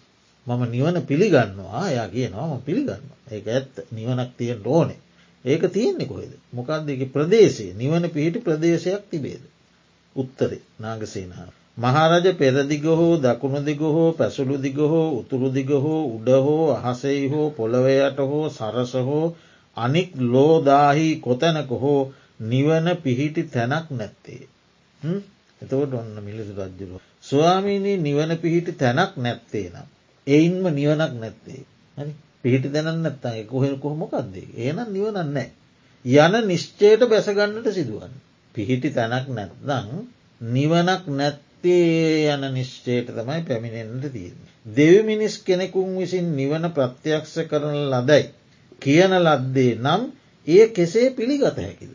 [0.47, 3.03] මම නිවන පිළිගන්නවා යා කියනවා පිළිගන්න.
[3.27, 4.99] ඒ ඇත්ත නිවනක් තියෙන් ඕනේ.
[5.45, 6.31] ඒක තියෙන්නේ කොහෙද.
[6.51, 9.43] මොකක්දක ප්‍රදේශයේ නිවන පිහිටි ප්‍රදේශයක් තිබේද.
[10.15, 11.51] උත්තරේ නාගසේනහා.
[11.77, 17.27] මහරජ පෙරදිග හෝ දකුණු දිග හෝ පැසුළු දිග හෝ උතුරු දිග හෝ උඩ හෝ අහසෙහි
[17.27, 19.35] හෝ පොළොවයට හෝ සරස හෝ
[19.77, 22.01] අනික් ලෝදාහි කොතැනක හෝ
[22.39, 24.47] නිවන පිහිටි තැනක් නැත්තේ.
[25.61, 27.01] එතකොට ඔන්න මිලිසු රජ්ජුරුව.
[27.23, 29.87] ස්වාමීනී නිවන පිහිටි තැනක් නැත්තේ නම්.
[30.27, 31.61] එයින්ම නිවනක් නැත්තේ.
[31.97, 32.11] හරි
[32.43, 35.49] පිහිටි තැනන්න නැත්තයි කොහෙ කොහොමොකක්දේ ඒනම් නිවනන්න නෑ.
[36.05, 38.13] යන නිශ්චයට බැසගන්නට සිදුවන්.
[38.55, 39.87] පිහිටි තැනක් නැත්දං
[40.41, 44.37] නිවනක් නැත්තේ යන නිශ්චයට තමයි පැමිණෙන්ට තියෙන්.
[44.65, 48.23] දෙවි මිනිස් කෙනෙකුන් විසින් නිවන ප්‍රත්‍යක්ෂ කරන ලදයි.
[48.81, 50.01] කියන ලද්දේ නම්
[50.47, 51.93] ඒ කෙසේ පිළිගත හැකිද.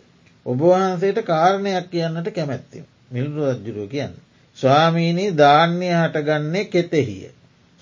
[0.51, 2.85] ඔබවහන්සේට කාරණයක් කියන්නට කැමැත්තිම.
[3.11, 4.15] මිල්දු රජ්ජුරුව කියන්න.
[4.59, 7.31] ස්වාමීණී ධාන්‍ය හටගන්නේ කෙතෙහිය.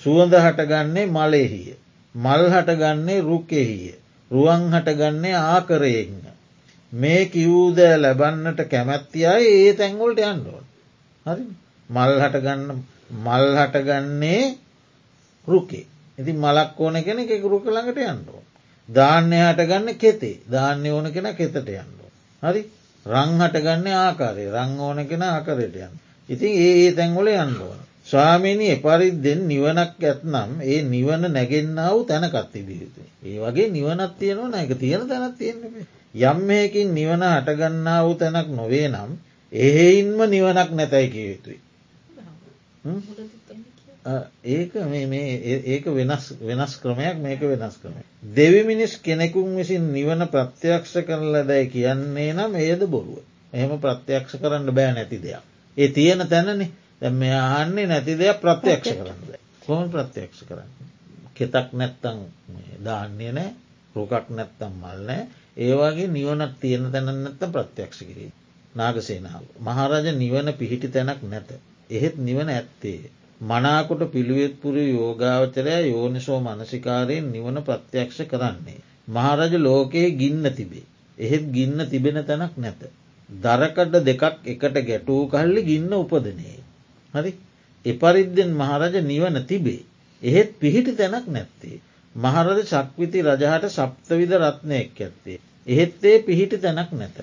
[0.03, 1.77] සුවඳ හටගන්නේ මලෙහිය.
[2.15, 3.95] මල් හටගන්නේ රුක්කෙහිය.
[4.31, 6.29] රුවන් හටගන්නේ ආකරයෙන්ය.
[6.93, 10.65] මේ කිවූද ලැබන්නට කැමැත්ති අය ඒ තැන්ගොල්ට යන්ඩුවන්.
[11.27, 11.45] හරි
[11.91, 12.83] මල් හටගන්න
[13.19, 14.57] මල් හටගන්නේ
[15.47, 15.87] රුකේ.
[16.19, 18.43] ඉති මලක් ඕන කෙන එක රුක ළඟට යන්ඩුව.
[18.89, 22.08] ධාන්‍ය හටගන්න කෙතේ ධාන්‍ය ඕන කෙන කෙතට යන්ඩුව.
[22.43, 22.63] හරි
[23.07, 25.95] රං හටගන්න ආකාරය රං ඕන කෙන ආකරයට යන්න.
[26.29, 27.81] ඉතින් ඒ තැන්වල යන්නවන.
[28.07, 33.03] ස්වාමීණි එපරිද්දෙන් නිවනක් ඇත්නම් ඒ නිවන නැගෙන්න්නාව තැනකත් තිබියුතු.
[33.25, 35.87] ඒ වගේ නිවනත් තියෙනවා නැක තියෙන තැනත් තියෙන්නේ.
[36.23, 39.11] යම්මයකින් නිවන හටගන්නා වූ තැනක් නොවේ නම්
[39.53, 41.59] එහෙයින්ම නිවනක් නැතැයි කිය යුතුයි.
[44.45, 44.75] ඒක
[45.67, 48.03] ඒක වෙනස් වෙනස් ක්‍රමයක් මේක වෙනස් ක්‍රමය.
[48.35, 53.23] දෙවි මිනිස් කෙනෙකුන් විසින් නිවන ප්‍රත්‍යක්ෂ කරල දැයි කියන්නේ නම් ඒද බොරුව.
[53.53, 55.43] එහෙම ප්‍රත්‍යක්ෂ කරන්න බෑ නැති දෙයක්.
[55.77, 60.71] ඒ තියෙන තැනනි දැ මේ අහන්නේ නැති දෙයක් ප්‍රත්‍යක්ෂ කරන්න කොම ප්‍රත්‍යක්ෂ කරන්න.
[61.35, 62.19] කෙතක් නැත්තං
[62.85, 63.51] දාන්නේ නෑ
[63.95, 65.27] රෝකක් නැත්තම් මල්නෑ
[65.59, 68.33] ඒවාගේ නිවනක් තියෙන තැන නැත්ත ප්‍රත්‍යක්ෂ කිරීම.
[68.75, 69.45] නාගසේනාව.
[69.61, 71.51] මහරජ නිවන පිහිටි තැනක් නැත.
[71.91, 73.11] එහෙත් නිවන ඇත්තේ.
[73.41, 78.79] මනාකොට පිළිවෙත්පුර යෝගාවචරය යෝනිසෝ මනසිකාරයෙන් නිවන ප්‍රත්‍යක්ෂ කරන්නේ.
[79.09, 80.87] මහරජ ලෝකයේ ගින්න තිබේ.
[81.19, 82.81] එහෙත් ගින්න තිබෙන තැනක් නැත.
[83.31, 86.59] දරකඩ දෙකක් එකට ගැටූ කල්ලි ගින්න උපදනේ.
[87.15, 87.33] හරි
[87.85, 89.87] එපරිද්දෙන් මහරජ නිවන තිබේ.
[90.23, 91.81] එහෙත් පිහිටි තැනක් නැත්තේ.
[92.15, 95.39] මහරද ශක්විති රජහට සප්තවිධ රත්නයක් ඇත්තේ.
[95.67, 97.19] එහෙත් ඒ පිහිටි තැනක් නැත.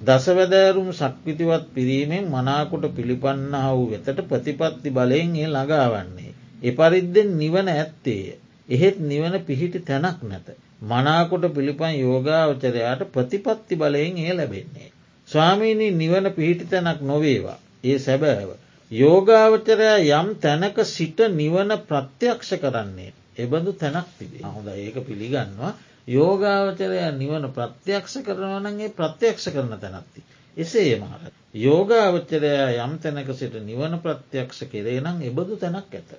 [0.00, 6.32] දසවැදෑරුම් සක්විතිවත් පිරීමෙන් මනාකොට පිළිපන්න වූ වෙතට ප්‍රතිපත්ති බලයෙන් ඒ ළඟාවන්නේ.
[6.62, 8.38] එපරිද්දෙන් නිවන ඇත්තේය.
[8.68, 10.48] එහෙත් නිවන පිහිටි තැනක් නැත.
[10.82, 14.88] මනාකොට පිළිපන් යෝගාවචරයාට ප්‍රතිපත්ති බලයෙන් ඒ ලැබෙන්නේ.
[15.28, 17.58] ස්වාමීණී නිවන පිහිටි තැනක් නොවේවා.
[17.84, 18.50] ඒ සැබෑව.
[18.90, 23.12] යෝගාවචරයා යම් තැනක සිට නිවන ප්‍රත්‍යක්ෂ කරන්නේ.
[23.36, 24.46] එබඳු තැනක් තිබේ.
[24.46, 25.74] හොඳ ඒක පිළිගන්නවා
[26.08, 30.22] යෝගාවචරය නිවන ප්‍රත්‍යක්ෂ කරනවනගේ ප්‍රත්‍යක්ෂ කරන තැනත්ති.
[30.56, 31.32] එසේ මහර.
[31.56, 36.10] යෝගාවච්චරයා යම් තැනක සිට නිවන ප්‍රත්‍යක්ෂ කෙරේ නම් එබඳු තැනක් ඇත.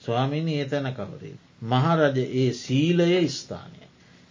[0.00, 1.36] ස්වාමිනි ඒ තැන කවරේ.
[1.64, 3.80] මහරජ ඒ සීලය ස්ථානය.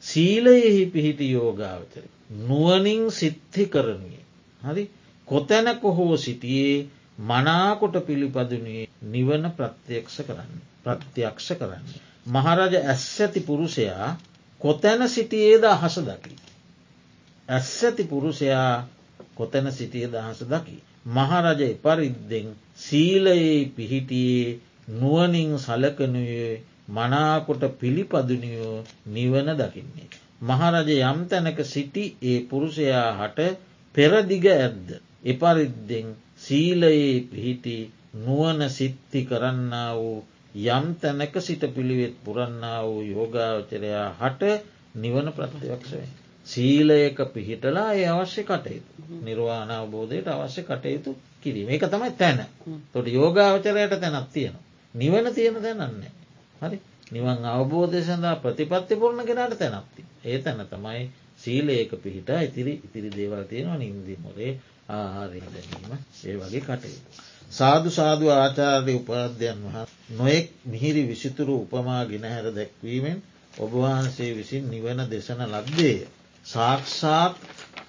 [0.04, 2.06] සීලයෙහි පිහිටි යෝගාවචර.
[2.44, 4.24] නුවනින් සිද්ධි කරනුවේ.
[4.62, 4.84] හරි
[5.28, 6.88] කොතැනක හෝ සිටියේ
[7.22, 10.54] මනාකොට පිළිපදනේ නිවන ප්‍රත්‍යක්ෂ කරන්න.
[10.84, 11.86] ප්‍රත්‍යක්ෂ කරන්න.
[12.28, 14.10] මහරජ ඇස් ඇති පුරුෂයා
[14.66, 16.34] කොතැන සිටියේද අහස දකි.
[17.50, 18.70] ඇස් ඇති පුරුෂයා
[19.36, 20.78] කොතැන සිටියද අහස දකි.
[21.08, 22.48] මහරජ එපරිද්දෙන්
[22.78, 24.60] සීලයේ පිහිටියේ
[24.96, 30.10] නුවනින් සලකනුයේ මනාකොට පිළිපදුනියෝ නිවන දකින්නේ.
[30.42, 33.40] මහරජ යම් තැනක සිටි ඒ පුරුෂයා හට
[33.96, 34.88] පෙරදිග ඇද්ද.
[35.26, 37.78] එපරිද්දෙන් සීලයේ පිහිටි
[38.18, 40.18] නුවන සිත්ති කරන්න වූ
[40.56, 44.44] යම් තැනක සිට පිළිවෙත් පුරන්නා වූ යෝගාවචරයා හට
[44.96, 46.02] නිවන ප්‍රත්‍යවක්ෂය.
[46.48, 48.92] සීලයක පිහිටලා ඒ අවශ්‍ය කටයුතු.
[49.22, 52.40] නිර්වාණ අවබෝධයට අවශ්‍ය කටයුතු කිරීම එක තමයි තැන.
[52.94, 54.56] තොට යෝගාවචරයට තැනක් තියෙන.
[54.94, 56.12] නිවන තියෙන තැනන්නේ.
[56.62, 56.80] හරි
[57.12, 60.02] නිවන් අවබෝධය සඳහා ප්‍රතිපත්ති පුරණ ගෙනට තැනක්ති.
[60.24, 64.52] ඒ තැන තමයි සීලයක පිහිට ඉතිරි ඉතිරි දේවල් තියෙනවා නින්දි මොරේ
[64.90, 65.92] ආහාරය දැනීම
[66.24, 67.10] ඒ වගේ කටයුතු.
[67.52, 69.78] සාධු සාධු ආචාර්ය උපාධ්‍යයන් වහ
[70.12, 73.18] නොයෙක් මිහිරි විසිතුරු උපමා ගෙනහැර දැක්වීමෙන්
[73.56, 76.08] ඔබවහන්සේ විසින් නිවන දෙසන ලද්දේ.
[76.46, 77.34] සාක්ෂාත්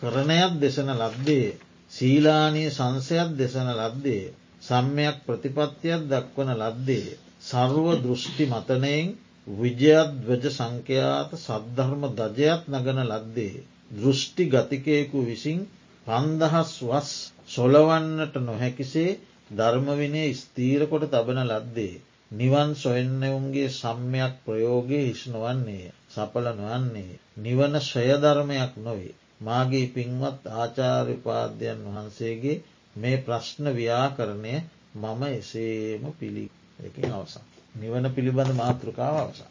[0.01, 1.57] කරණයක් දෙසන ලද්දේ.
[1.93, 4.33] සීලානී සංසයක් දෙසන ලද්දේ.
[4.63, 7.17] සම්මයක් ප්‍රතිපත්තියක් දක්වන ලද්දේ.
[7.43, 9.07] සර්ව දෘෂ්ටි මතනයෙන්
[9.47, 13.65] විජයත් වජ සංඛ්‍යාත සද්ධර්ම දජයත් නගන ලද්දේ.
[13.93, 15.59] දෘෂ්ටි ගතිකයෙකු විසින්
[16.07, 17.11] පන්දහස් වස්
[17.49, 19.19] සොලවන්නට නොහැකිසේ
[19.51, 22.01] ධර්මවිනේ ස්තීරකොට තබන ලද්දේ.
[22.31, 27.21] නිවන් සොයන්නවුන්ගේ සම්මයක් ප්‍රයෝගය හිස්නොවන්නේ සපල නොවන්නේ.
[27.39, 29.15] නිවන ශ්‍රයධර්මයක් නොවේ.
[29.41, 32.63] මාගේ පින්වත් ආචාර්යපාද්‍යයන් වහන්සේගේ
[32.97, 34.55] මේ ප්‍රශ්න ව්‍යාකරණය
[34.95, 36.45] මම එසේම පිළි
[36.81, 37.45] එකින් අවසන්.
[37.75, 39.49] නිවන පිළිබඳ මාතෘකාව අවසන්.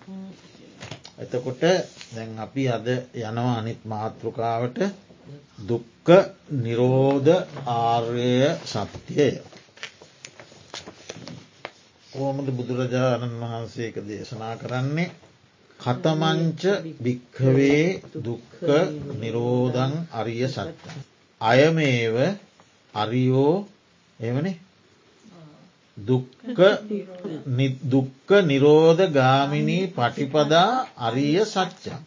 [1.18, 1.64] එතකොට
[2.12, 4.78] දැන් අපි අද යනවා අනිත් මාතෘකාවට
[5.60, 6.08] දුක්ක
[6.60, 7.32] නිරෝධ
[7.66, 8.34] ආර්ය
[8.66, 9.55] සත්‍යය.
[12.16, 15.14] කොහොමද බුදුරජාණන් වහන්සේක දේශනා කරන්නේ
[15.80, 16.62] කතමංච
[17.00, 17.86] භික්හවේ
[18.20, 18.62] දුක්ක
[19.16, 20.84] නිරෝධං අරිය සත්ත.
[21.42, 22.16] අයමේව
[22.94, 23.56] අරියෝ
[24.20, 24.58] එවනේ
[27.86, 32.00] දුක්ක නිරෝධ ගාමිණී පටිපදා අරිය සච්චා.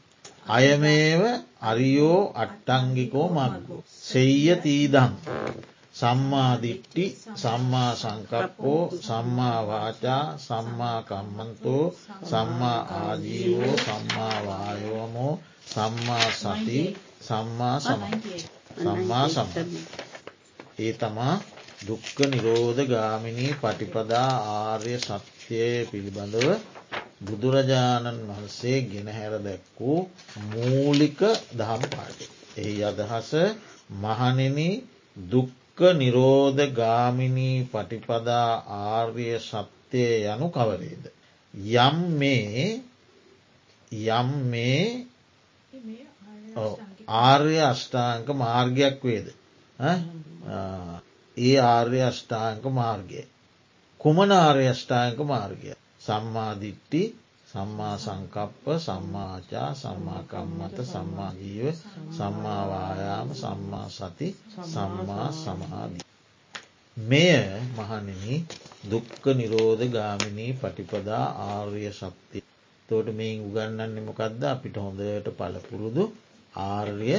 [0.49, 1.23] අයමේව
[1.63, 3.83] අරියෝ අට්ටංගිකෝ මක්ගෝ.
[4.03, 5.13] සෙయ్య තීදම්.
[5.99, 7.05] සම්මාදිට්ටි
[7.37, 11.85] සම්මා සංකප්පෝ සම්මාවාචා සම්මාකම්මන්තෝ
[12.25, 15.35] සම්මා ආජීවෝ සම්මාවායෝමෝ
[15.67, 16.81] සම්මා සති
[17.23, 18.03] සම්මා සම
[18.77, 19.49] සම්මා සම
[20.79, 21.35] ඒ තමා
[21.81, 26.49] දුක්ක නිරෝධ ගාමිණී පටිපදා ආර්ය සත්‍යය පිළිබඳව
[27.21, 29.99] බුදුරජාණන් වහන්සේ ගෙනහැර දැක්වූ
[30.47, 31.21] මූලික
[31.53, 32.19] දහම් පාට.
[32.57, 33.31] එහි අදහස
[33.97, 34.59] මහනෙන
[35.79, 41.05] දුක් නිරෝධ ගාමිණී පටිපදා ආර්ය සත්‍යය යනු කවරේද.
[41.77, 42.83] යම් මේ
[43.93, 45.07] යම් මේ
[47.07, 49.27] ආර්ය අෂ්ඨාංක මාර්ගයක් වේද.
[51.37, 53.23] ඒ ආර්ය අෂ්ඨාංක මාර්ගය.
[54.01, 55.75] කුමන ආර්ය අෂ්ඨාංක මාර්ගය.
[56.01, 57.03] සම්මාධිට්ටි
[57.51, 61.67] සම්මා සංකප්ප සම්මාචා සම්මාකම්මත සම්මාජීව
[62.17, 64.29] සම්මාවායාම සම්මා සති
[64.67, 66.07] සම්මා සමාධී.
[66.97, 67.33] මෙය
[67.77, 68.47] මහනෙන
[68.91, 72.41] දුක්ක නිරෝධ ගාමිණී පටිපදා ආර්ය ශක්ති.
[72.89, 76.05] තෝට මේ උගන්නන්න මොකක්ද අපිට හොඳට පලපුරුදු
[76.55, 77.11] ආර්ය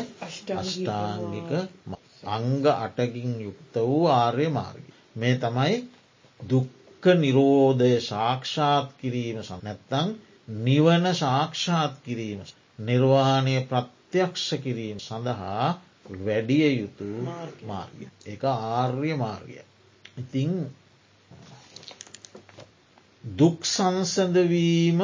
[0.56, 1.52] අෂ්ඨාංගික
[2.28, 4.84] අංග අටකින් යුක්ත වූ ආර්ය මාර්ග.
[5.16, 5.76] මේ තමයි
[7.02, 10.10] දුක්ක නිරෝධය ශාක්ෂාත් කිරීම නැත්තං
[10.60, 12.42] නිවන ශාක්ෂාත් කිරීම
[12.80, 15.68] නිර්වාණය ප්‍රත්‍යක්ෂ කිරීම සඳහා
[16.20, 17.08] වැඩිය යුතු
[17.64, 19.62] මාර්ගය එක ආර්ය මාර්ගය.
[20.18, 20.52] ඉතිං
[23.24, 25.00] දුක් සංසඳවීම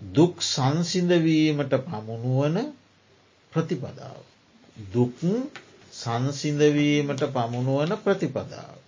[0.00, 2.56] දුක් සංසිඳවීමට පමුණුවන
[3.52, 4.20] ප්‍රතිපදාව.
[4.92, 5.16] දුක්
[5.94, 8.79] සංසිඳවීමට පමුණුවන ප්‍රතිපදාව.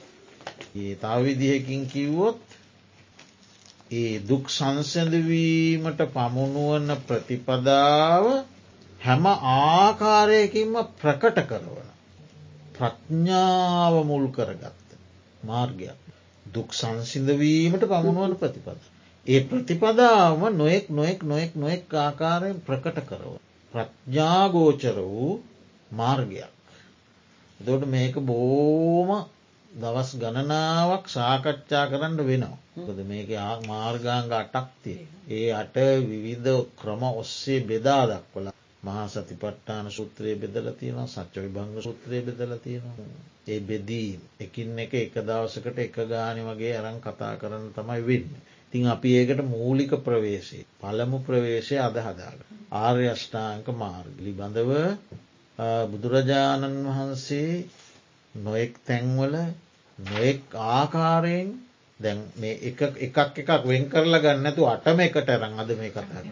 [0.75, 2.41] ඒ තව විදිහකින් කිව්වොත්
[3.93, 8.25] ඒ දුක් සංසඳවීමට පමුණුවන ප්‍රතිපදාව
[9.01, 11.89] හැම ආකාරයකින්ම ප්‍රකට කරවන.
[12.75, 14.97] ප්‍රඥාව මුල් කරගත්ත
[15.43, 15.99] මාර්ගයක්.
[16.47, 18.81] දුක් සංසිඳවීමට පමුණුවන ප්‍රතිපද.
[19.27, 23.37] ඒ ප්‍රතිපදාවම නොයෙක් නොයෙක් නොයෙක් නොයෙක් ආකාරයෙන් ප්‍රකට කරව.
[23.75, 25.31] ප්‍රඥාගෝචර වූ
[25.93, 26.53] මාර්ගයක්.
[27.61, 29.11] දොට මේක බෝම
[29.75, 32.57] දවස් ගණනාවක් සාකච්ඡා කරන්න වෙනවා.
[32.79, 33.31] කොද මේක
[33.67, 35.03] මාර්ගාංග අටක්තිය.
[35.31, 38.49] ඒ අට විවිධ ක්‍රම ඔස්සේ බෙදා දක්වල
[38.83, 43.11] මහා සතිපට්ටාන සුත්‍රයේ බෙදල තියෙන සච්ච විභංග සුත්‍රයේ බෙදල තියෙනවා.
[43.45, 48.31] ඒ බෙදීම් එකින් එක එක දවසකට එක ගානි වගේ අරන් කතා කරන්න තමයි වෙන්න.
[48.73, 52.39] තින් අපි ඒකට මූලික ප්‍රවේශේ පළමු ප්‍රවේශය අදහදාග.
[52.77, 54.73] ආර්ය අෂ්ඨාංක මාර්ගලි බඳව
[55.89, 57.51] බුදුරජාණන් වහන්සේ
[58.35, 59.35] නොෙක් තැන්වල
[59.99, 60.41] නොෙක්
[60.73, 61.49] ආකාරයෙන්
[62.01, 62.81] දැන් මේ එකක්
[63.39, 66.23] එකක් වෙන් කරලා ගන්නතු අටම එකට රං අද මේ කතා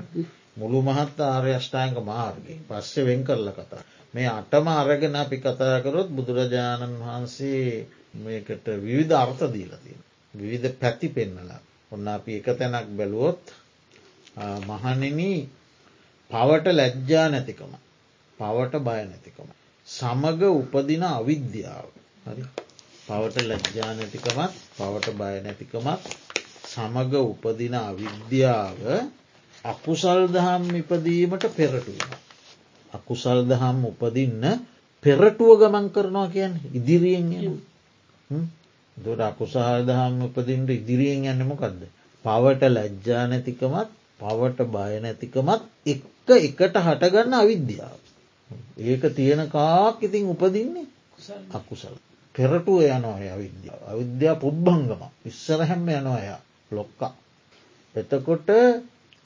[0.57, 3.83] මුළු මහත් ආර්ය අෂ්ඨාංක මාර්ගය පස්සේ වෙන් කරල කතා.
[4.15, 7.87] මේ අටම අරගෙන අපි කතාකරොත් බුදුරජාණන් වහන්සේ
[8.17, 9.99] මේකට විවිධ අර්ථ දීලතිය.
[10.35, 11.61] විවිධ පැති පෙන්නලා.
[11.93, 13.43] ඔන්න අපි එක තැනක් බැලුවොත්
[14.67, 15.21] මහනෙන
[16.31, 17.73] පවට ලැජ්ජා නැතිකම.
[18.39, 19.49] පවට බය නැතිකම.
[19.91, 21.89] සමග උපදින අවිද්‍යාව.
[22.25, 22.45] හරි
[23.07, 26.03] පවට ලැජ්ජා නැතිකමත් පවට බය නැතිකමත්
[26.65, 28.79] සමග උපදින අවිද්‍යාව
[29.65, 32.11] අකුසල් දහම් ඉපදීමට පෙරටුවන.
[32.93, 34.45] අකුසල් දහම් උපදින්න
[35.05, 37.57] පෙරටුව ගමන් කරනවා කියන් ඉදිරියෙන් යන
[38.97, 41.81] දොට අකුසාල් දහම් උපදින්ට ඉදිරියෙන් යන්නමකක්ද.
[42.25, 47.99] පවට ලැජ්ජා නැතිකමත් පවට බය නැතිකමත් එක්ක එකට හටගන්න අවිද්‍යාව.
[48.79, 50.87] ඒක තියෙන කාක් ඉතින් උපදින්නේ
[51.51, 51.95] අකුසල්.
[52.35, 53.81] පෙරටුව යනොය අවිද්‍යාව.
[53.87, 56.27] අවිද්‍යා පුබ්බංගම ඉස්සරහැම යනොය
[56.71, 57.13] ලොක්කා.
[57.95, 58.49] එතකොට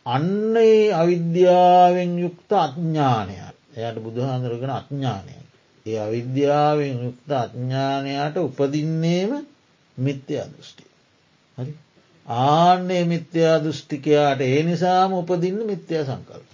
[0.06, 0.56] අන්න
[0.94, 3.34] අවිද්‍යාවෙන් යුක්ත අඥ්ඥානය
[3.76, 5.34] එයට බුදුහාඳරගෙන අඥ්ඥානය.
[5.86, 9.32] ඒ අවිද්‍යාවෙන් යුක්ත අඥ්ඥානයට උපදින්නේම
[9.96, 10.84] මිත්‍ය අදෘෂ්ටි.
[11.58, 11.72] හරි
[12.28, 16.53] ආන්නේ මිත්‍යා දෘෂ්ටිකයාට ඒ නිසාම උපදින්න මිත්‍යා සංකල්පය.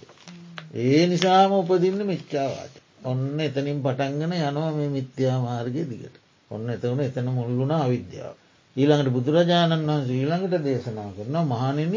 [0.71, 2.75] ඒ නිසාම උපදින්න මිච්චාවාට.
[3.03, 6.15] ඔන්න එතනින් පටන්ගෙන යනවා මේ මිත්‍යා මාර්ගය දිගට.
[6.51, 8.35] ඔන්න එතවුණ එතන මුල්ලුණ අවිද්‍යාව.
[8.75, 11.95] ඊළඟට බුදුරජාණන් වහන්සේ ඊළඟට දේශනා කරන මහනෙන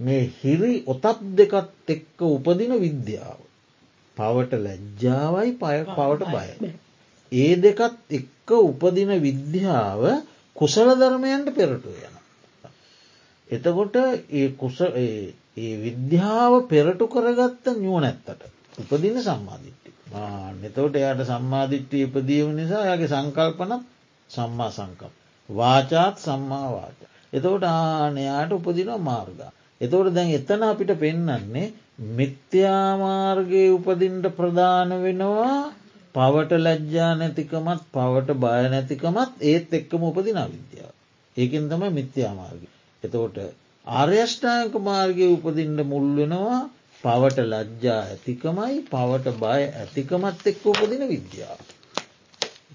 [0.00, 3.40] මේ හිරි ඔතත් දෙකත් එක්ක උපදින විද්‍යාව.
[4.16, 6.72] පවට ලැජ්ජාවයි පවට බය.
[7.32, 10.02] ඒ දෙකත් එක්ක උපදින විද්‍යාව
[10.56, 12.16] කුසල ධර්මයන්ට පෙරටු යන.
[13.50, 13.96] එතකොට
[14.32, 14.48] ඒ
[15.56, 18.42] විද්‍යාව පෙරටු කරගත්ත නුවනැත්තට
[18.78, 19.90] උපදින සම්මාධිට්ටි.
[20.60, 23.72] නතවට එයට සම්මාධිට්ටි ඉපදීම නිසා යගේ සංකල්පන
[24.30, 25.12] සම්මා සංකප්.
[25.48, 26.98] වාචාත් සම්මාවාච.
[27.32, 29.52] එතවට ආනයාට උපදින මාර්ගා.
[29.80, 31.72] එතවට දැන් එතන අපිට පෙන්නන්නේ
[32.16, 35.72] මිත්‍යාමාර්ගය උපදින්ට ප්‍රධාන වෙනවා
[36.14, 40.94] පවට ලැජ්ජා නැතිකමත් පවට බය නැතිකමත් ඒත් එක්කම උපදින විද්‍යාව.
[41.36, 42.62] ඒකෙන් තම මිත්‍යාමාර්ග.
[43.02, 43.36] එතකොට
[43.86, 46.68] ආර්යෂ්ඨායක මාර්ගය උපදින්ට මුල්වෙනවා
[47.04, 51.60] පවට ලජ්ජා ඇතිකමයි පවට බය ඇතිකමත් එක්ක උපදින විද්‍යාව.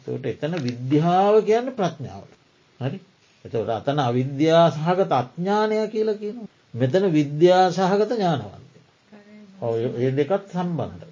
[0.07, 2.33] එතට එතන විද්‍යාව කියන්න ප්‍රඥාවට.
[2.79, 2.99] හරි
[3.45, 6.37] එතට අතන අවිද්‍යා සහගත අඥ්ඥානය කියලා කියන.
[6.73, 8.79] මෙතන විද්‍යා සහගත ඥානවන්තය.
[9.97, 11.05] ඒ දෙකත් සම්බන්ධ.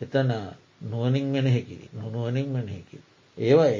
[0.00, 0.34] එතන
[0.82, 3.04] නුවනින් මෙනෙහිකිරි නොනුවනින් මෙනෙහිකිරි.
[3.38, 3.70] ඒවා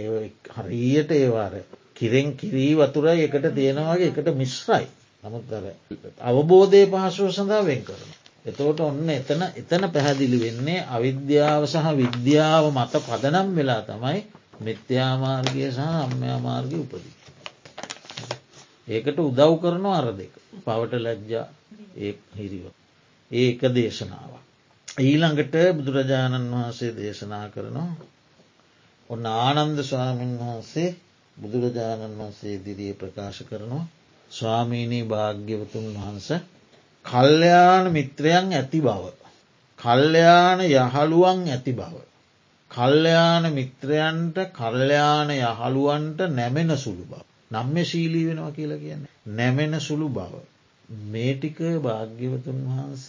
[0.57, 1.55] හරියට ඒවාර
[1.94, 4.88] කිරෙන් කිරී වතුරයි එකට තියෙනවාගේ එකට මිශ්රයි
[5.22, 5.64] නමුත්තර
[6.22, 8.11] අවබෝධය පහසුව සඳහා වෙන් කරන.
[8.44, 14.20] එතෝට ඔන්න එතන එතන පැහැදිලි වෙන්නේ අවිද්‍යාව සහ විද්‍යාව මත පදනම් වෙලා තමයි
[14.61, 17.16] මිත්‍යාමාර්ගය සහ අම්මයාමාර්ගය උපදී.
[18.88, 21.46] ඒකට උදව් කරන අර දෙක පවට ලැජ්ජා
[21.98, 22.64] ඒ හිරිව.
[23.30, 24.33] ඒ එක දේශනාව.
[24.88, 27.92] ඊළඟට බුදුරජාණන් වහන්සේ දේශනා කරනවා
[29.11, 30.90] ඔන්න ආනන්ද ස්වාමීන් වහන්සේ
[31.37, 33.85] බුදුරජාණන් වහන්සේ දිරිය ප්‍රකාශ කරනවා
[34.31, 36.29] ස්වාමීණී භාග්‍යවතුන් වහන්ස
[37.05, 39.03] කල්්‍යයාන මිත්‍රයන් ඇති බව.
[39.79, 41.95] කල්්‍යයාන යහළුවන් ඇති බව.
[42.71, 47.23] කල්්‍යයාන මිත්‍රයන්ට කල්්‍යයාන යහළුවන්ට නැමෙන සුළු බව.
[47.51, 49.09] නම්ම ශීලී වෙනවා කියලා කියන්න.
[49.29, 50.33] නැමෙන සුළු බව.
[51.07, 53.07] මේටික භාග්‍යවතුන් වහන්ස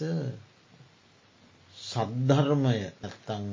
[1.76, 3.46] සද්ධර්මය ඇත්තන්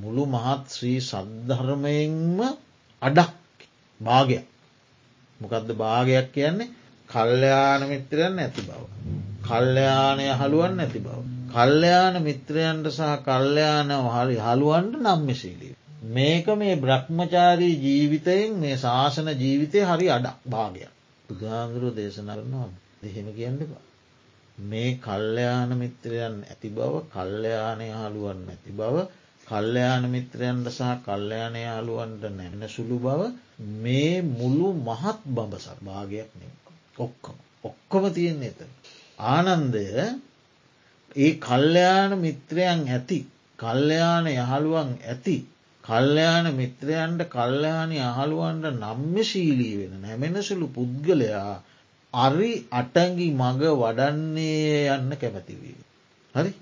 [0.00, 2.38] මුළු මහත් ශ්‍රී සද්ධර්මයෙන්ම
[3.02, 3.34] අඩක්
[4.00, 4.46] භාගයක්.
[5.40, 6.70] මොකක්ද භාගයක් කියන්නේ
[7.12, 8.80] කල්්‍යයාන මිත්‍රයන් ඇති බව.
[9.42, 11.18] කල්්‍යයානය හළුවන් නැති බව.
[11.50, 15.76] කල්්‍යයාන මිත්‍රයන්ට සහ කල්්‍යයාන හරි හළුවන්ට නම්මශීලී.
[16.08, 20.92] මේක මේ බ්‍රහ්මචාරී ජීවිතයෙන් මේ ශාසන ජීවිතය හරි අඩක් භාගයක්.
[21.28, 22.68] බුදුහාන්දුරුව දේශනරනවා
[23.02, 23.84] දෙහෙම කියන්නපා.
[24.62, 28.96] මේ කල්්‍යයාන මිත්‍රයන් ඇති බව කල්්‍යයානය හළුවන් නැති බව
[29.46, 33.20] කල්්‍යයාන මිත්‍රයන්ට සහ කල්්‍යයානය හළුවන්ට නැමෙන සුළු බව
[33.78, 36.52] මේ මුළු මහත් බඹසක් භාගයක් නෙම.
[36.96, 38.60] ඔක්කොම ඔක්කොම තියෙන්නේ එත.
[39.18, 39.86] ආනන්දය
[41.16, 43.18] ඒ කල්්‍යයාන මිත්‍රයන් ඇති
[43.58, 45.36] කල්්‍යයාන යහළුවන් ඇති
[45.84, 51.54] කල්්‍යයාන මිත්‍රයන්ට කල්්‍යයානි අහළුවන්ට නම්ම ශීලී වෙන නැමෙනසුළු පුද්ගලයා
[52.14, 55.78] අරි අටඟි මග වඩන්නේ යන්න කැමැතිවී.
[56.34, 56.52] හරි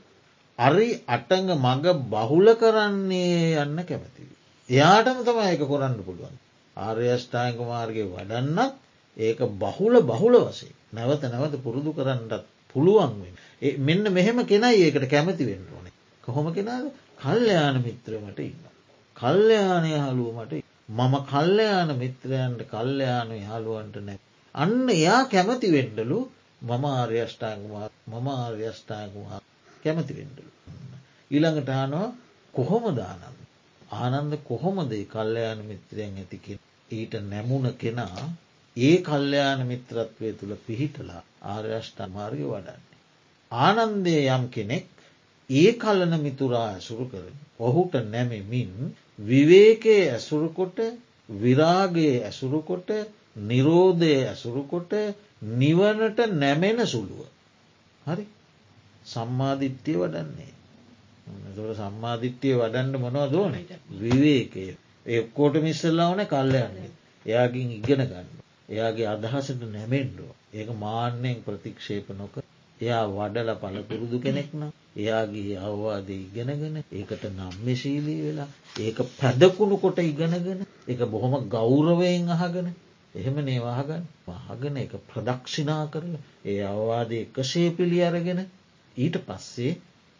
[0.58, 4.38] අරි අටඟ මග බහුල කරන්නේ යන්න කැමැතිවී.
[4.68, 6.36] එයාටම තම ඒක කොරන්න පුළුවන්.
[6.76, 8.72] ආර්යෂ්ඨායක මාර්ගය වඩන්නත්
[9.16, 12.32] ඒක බහුල බහුල වසේ නැවත නැවත පුරුදු කරන්නත්
[12.70, 13.14] පුළුවන්
[13.80, 15.94] මෙන්න මෙහෙම කෙනයි ඒකට කැමති වෙන්න ඕනේ
[16.24, 16.86] කොහොම කෙනාද
[17.18, 18.60] කල්්‍යයාන මිත්‍රමට ඉන්න.
[19.16, 20.52] කල්්‍යයානය හලුවමට
[20.90, 24.18] මම කල්්‍යයාන මිත්‍රයන්ට කල්්‍යයානු හලුවන්ට නැ.
[24.54, 26.18] අන්න එයා කැමති වෙන්ඩලු
[26.62, 29.40] මම ආර්යෂ්ඨාංගමා මම ආර්යෂ්ඨාංගමා
[29.82, 30.50] කැමති වෙන්ඩලු.
[31.30, 32.08] ඊළඟට හනවා
[32.54, 33.38] කොහොම දානන්ද.
[33.94, 38.24] ආනන්ද කොහොමදේ කල්්‍යයාන මිත්‍රයන් ඇතිකෙන ඊට නැමුණ කෙනා
[38.76, 42.98] ඒ කල්්‍යයාන මිත්‍රත්වය තුළ පිහිටලා ආර්යෂ්ඨමාර්ග වඩන්නේ.
[43.52, 44.86] ආනන්දය යම් කෙනෙක්
[45.50, 47.36] ඒ කලන මිතුරා ඇසුරු කරන.
[47.60, 48.72] ඔහුට නැමෙමින්
[49.20, 50.78] විවේකයේ ඇසුරුකොට
[51.28, 52.88] විරාගේ ඇසුරුකොට
[53.42, 54.92] නිරෝධය ඇසුරුකොට
[55.54, 57.26] නිවනට නැමෙන සුළුව.
[58.06, 58.24] හරි
[59.06, 60.54] සම්මාධිට්්‍යය වඩන්නේ.
[61.54, 63.54] තොට සම්මාධිට්්‍යය වඩන්න මොනව දෝන
[63.98, 64.64] විවේකය
[65.06, 66.90] එක්කෝට මිස්සල්ලා ඕන කල්ලයන්නේ
[67.26, 68.39] එයාගින් ඉගෙන ගන්න.
[68.70, 70.30] එයාගේ අදහසට නැමෙන්ඩුව.
[70.52, 72.34] ඒක මාන්‍යයෙන් ප්‍රතික්ෂේප නොක
[72.80, 74.62] එයා වඩල පලපුරුදු කෙනෙක්න
[74.96, 82.68] එයාගේ අවවාද ඉගෙනගෙන ඒකට නම්මශීලී වෙලා ඒක පැදකුණු කොට ඉගෙනගෙන එක බොහොම ගෞරවයෙන් අහගෙන
[83.14, 88.40] එහෙම නේවාහගන්න වහගෙන එක ප්‍රදක්ෂිනා කරලා ඒ අවවාද එකසේ පිළි අරගෙන
[88.96, 89.72] ඊට පස්සේ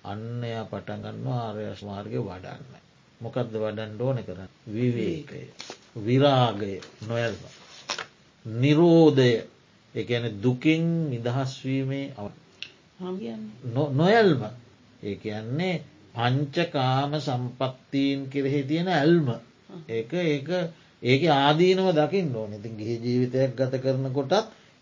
[0.04, 2.84] අන්නයා පටගන්නවා ආර්යශ මාර්ගය වඩන්න.
[3.20, 5.42] මොකක්ද වඩන්ඩ ඕන කරන්න විවේකය
[6.00, 6.72] විරාගය
[7.06, 7.42] නොයල්ම.
[8.46, 9.32] නිරෝධය.
[9.94, 12.12] එකන දුකින් නිදහස්වීමේ
[13.92, 14.42] නොයල්ම.
[15.02, 15.82] ඒ යන්නේ
[16.14, 19.28] පංචකාම සම්පත්තීන් කෙරෙහි තියෙන ඇල්ම.
[19.88, 20.48] ඒක ඒක
[21.02, 22.52] ඒක ආදීනව දකිින් ඕන.
[22.52, 24.34] ඉතින් ගිහි ජීවිතයක් ගත කරන කොටත්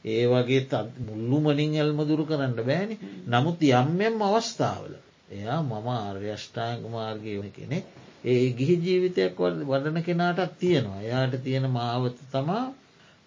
[0.05, 0.67] ඒ වගේ
[1.01, 2.95] මුල්ලු මනින් ඇල්ම දුරු කරන්න බෑනි.
[3.27, 4.95] නමුත් යම්යම් අවස්ථාවල
[5.31, 7.85] එයා මම ආර්යෂ්ඨායක මාර්ගය වන කෙනෙක්.
[8.25, 11.01] ඒ ගිහි ජීවිතයක් වඩන කෙනාටත් තියෙනවා.
[11.01, 12.65] එයාට තියෙන මාවත තමා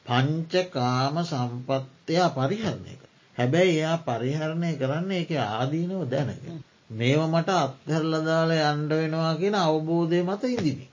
[0.05, 3.01] පංචකාම සම්පත්තයා පරිහරණය එක.
[3.37, 6.59] හැබැයි එයා පරිහරණය කරන්න එක ආදීනව දැනගෙන.
[6.91, 10.85] මේව මට අත්හැරලදාල අන්ඩ වෙනවා කියෙන අවබෝධය මත ඉදිමි.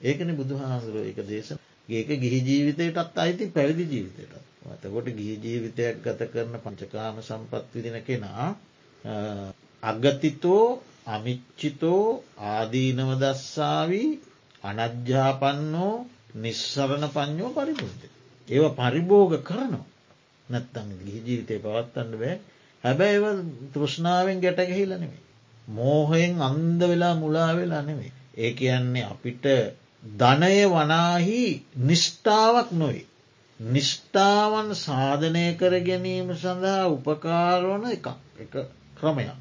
[0.00, 1.52] ඒකන බුදුහාසුර එක දේශ
[1.88, 4.34] ඒක ගිහි ජීවිතයටත් අයිති පැවිදි ජීවිතයට.
[4.64, 8.46] වතකොට ගිහි ජීවිතයක් ගත කරන පංචකාම සම්පත් විදින කෙනා
[9.82, 10.64] අගතිතෝ
[11.06, 12.04] අමිච්චිතෝ
[12.48, 14.08] ආදීනව දස්සාවී
[14.64, 15.94] අනජ්‍යාපන්නෝ
[16.36, 18.13] නිස්සරණ පඥෝ පරිපුෘති.
[18.48, 19.86] ඒව පරිභෝග කරනවා
[20.46, 22.36] නැත්තං ගිහි ජීවිතය පවත්තන්න බෑ
[22.84, 23.38] හැබැයි ඒව
[23.72, 25.22] තෘෂ්ණාවෙන් ගැටගහිලනෙවේ.
[25.68, 28.12] මෝහයෙන් අන්ද වෙලා මුලා වෙලා නෙවේ.
[28.36, 29.44] ඒ කියන්නේ අපිට
[30.02, 31.42] ධනය වනාහි
[31.82, 33.02] නිෂ්ඨාවක් නොයි.
[33.60, 38.06] නිෂ්ඨාවන් සාධනය කර ගැනීම සඳහා උපකාරවන එක
[38.38, 38.54] එක
[38.94, 39.38] ක්‍රමයක්.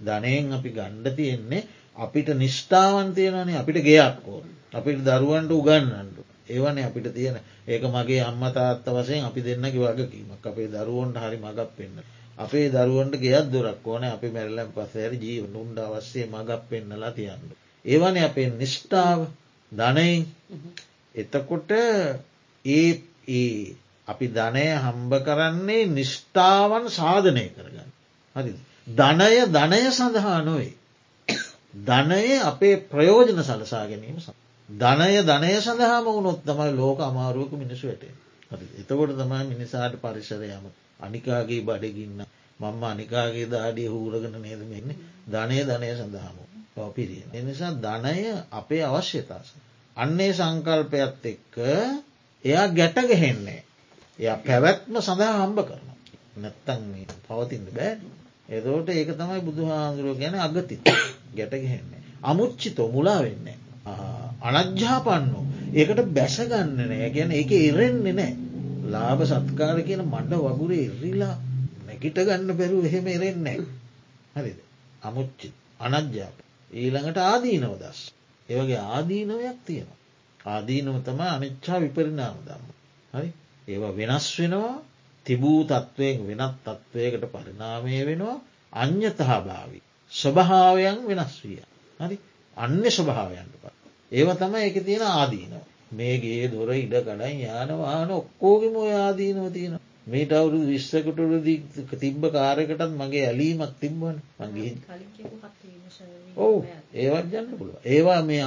[0.00, 4.48] ධනයෙන් අපි ගණ්ඩ තියෙන්නේ අපිට නිෂ්ඨාවන් තියෙනනේ අපිට ගෙයක් ඕන්න.
[4.72, 6.15] අපිට දරුවන්ට උගන්නන්නට
[6.46, 7.36] ඒවන අපිට තියෙන
[7.66, 11.98] ඒක මගේ අම්මතාත්ත වසයෙන් අපි දෙන්නකි වගකීමක් අපේ දරුවන්ට හරි මගක් පෙන්න්න.
[12.38, 17.42] අපේ දරුවන්ට ගෙයක් දොරක් ඕන අපි මැරලම් පසෑර ජීව නුන්ඩ අවස්සේ මගක් පෙන්නලා තියන්න.
[17.84, 19.20] ඒවන අපේ නිෂ්ඨාව
[19.72, 20.22] ධනයින්
[21.14, 21.70] එතකොට
[22.64, 23.76] ඒ
[24.08, 27.90] අපි ධනය හම්බ කරන්නේ නිෂ්ඨාවන් සාධනය කරගන්න.
[28.36, 28.52] හරි.
[28.94, 30.74] ධනය ධනය සඳහා නොවේ.
[31.82, 34.45] ධනය අපේ ප්‍රයෝජන සලසා ගැනීම සඳ.
[34.68, 38.14] ධනය ධනය සඳහාම වුණොත් තමයි ලෝක අමාරුවක මිනිසු ඇටේ.
[38.76, 40.66] එතකොට තමයි මිනිසාට පරිසරයම
[41.00, 42.26] අනිකාගේ බඩගින්න
[42.60, 46.36] මංම අනිකාගේ දාඩිය හූරගෙන නේදමෙන්නේ ධනය ධනය සඳහාම
[46.88, 47.24] පිරිය.
[47.32, 49.54] එනිසා ධනය අපේ අවශ්‍යතාස.
[49.96, 51.56] අන්නේ සංකල්පයත් එක්ක
[52.44, 53.62] එයා ගැටගහෙන්නේ.
[54.18, 55.86] එය පැවැත්ම සඳහා හම්බ කරන.
[56.36, 56.82] නැත්තන්
[57.22, 57.94] පවතින්න බෑ.
[58.48, 60.82] එදෝට ඒක තමයි බුදු හාන්දුරුව ගැන අගති
[61.32, 62.02] ගැටගහෙන්නේ.
[62.22, 63.58] අමුච්චිතෝ මුලා වෙන්නේ.
[64.48, 65.40] අනජ්‍යාපන්නු
[65.74, 68.32] ඒකට බැසගන්න නෑ ගැන එක ඉරෙන්නේ නෑ.
[68.86, 71.34] ලාභ සත්කාර කියන මඩ වගුරේ ඉරිලා
[71.86, 73.58] නැකිට ගන්න බැරු එහෙම එරෙන්නේ.
[74.34, 74.58] හරිද.
[75.02, 75.48] අමුච්චි
[75.80, 76.36] අනජ්‍යාප.
[76.70, 78.00] ඊළඟට ආදීනව දස්.
[78.48, 80.00] ඒවගේ ආදීනවයක් තියෙනවා.
[80.46, 82.68] ආදීනව තම අනිච්චා විපරිනාම දම්ම.
[83.12, 83.28] හරි
[83.68, 84.74] ඒවා වෙනස් වෙනවා
[85.26, 88.36] තිබූ තත්ත්වයෙන් වෙනත් තත්ත්වයකට පරිනාමය වෙනවා
[88.74, 89.80] අන්‍යතහා භාවි.
[90.12, 91.60] ස්වභාවයන් වෙනස් විය.
[92.00, 92.16] හරි
[92.56, 93.75] අන්‍ය ස්වභාවයන්ට පත්.
[94.16, 95.56] ඒව තම එක තියෙන ආදීනව.
[95.92, 99.78] මේගේ දොර ඉඩ කඩයි යානවාන ඔක්කෝගෙම ඔය ආදීනව තියෙන.
[100.06, 101.54] මේට අවුරුදු විශ්සකටරදි
[101.96, 104.72] තිබ්බ කාරකටත් මගේ ඇලීමක් තිබ්බන මගේ
[106.38, 106.58] ඔවු
[106.94, 107.76] ඒවත් ජන්න පුළුව.
[107.86, 108.44] ඒවා මේ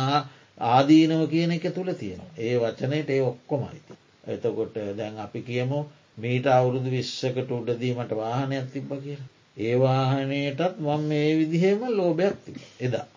[0.70, 2.22] ආදීනව කියන එක තුළ තියෙන.
[2.40, 3.94] ඒ වචනයට ඒ ඔක්කොම අයිති.
[4.28, 5.80] එතකොට දැන් අපි කියමු
[6.18, 9.30] මීට අවුරුදු විශ්සකට උඩදීමට වාහනයක් තිබ්බ කියලා.
[9.60, 12.36] ඒ වාහනයටත් මං මේ විදිහෙම ලෝභයක්
[12.80, 13.08] එදා.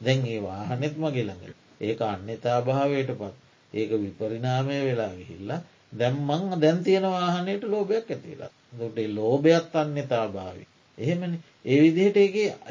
[0.00, 3.34] දැන් ඒ වාහනෙත් මගේ ළඟට ඒක අන්‍යතා භාවයට පත්
[3.74, 5.60] ඒක විපරිනාමය වෙලා ගිහිල්ලා
[5.92, 10.64] දැම්මං දැන් තියෙන වාහනයට ලෝභයක් ඇතිලා දොටේ ලෝභයත් අන්‍යතා භාවි.
[10.98, 11.32] එහෙමන
[11.64, 12.18] ඒ විදිහට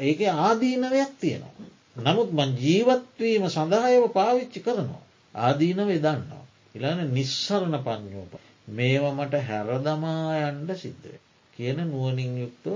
[0.00, 1.68] ඒක ආදීනවයක් තියෙනවා.
[1.96, 5.02] නමුත් මං ජීවත්වීම සඳහායව පාවිච්චි කරනවා.
[5.34, 6.44] ආදීනව දන්නවා.
[6.74, 8.32] ඉලාන නිස්සරණ පඥෝප.
[8.68, 11.20] මේව මට හැරදමා යන්ඩ සිද්ධුව.
[11.56, 12.74] කියන නුවනින් යුක්තව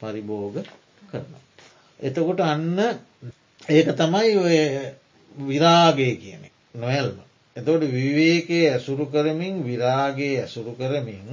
[0.00, 0.56] පරිභෝග
[1.10, 1.42] කරනවා.
[2.00, 2.78] එතකොට අන්න
[3.68, 4.56] ඒක තමයි ඔය
[5.40, 6.42] විරාගය කියන
[6.76, 7.18] නොයල්ම.
[7.56, 11.28] එතොට විවේකය ඇසුරු කරමින් විරාගේ ඇසුරු කරමින්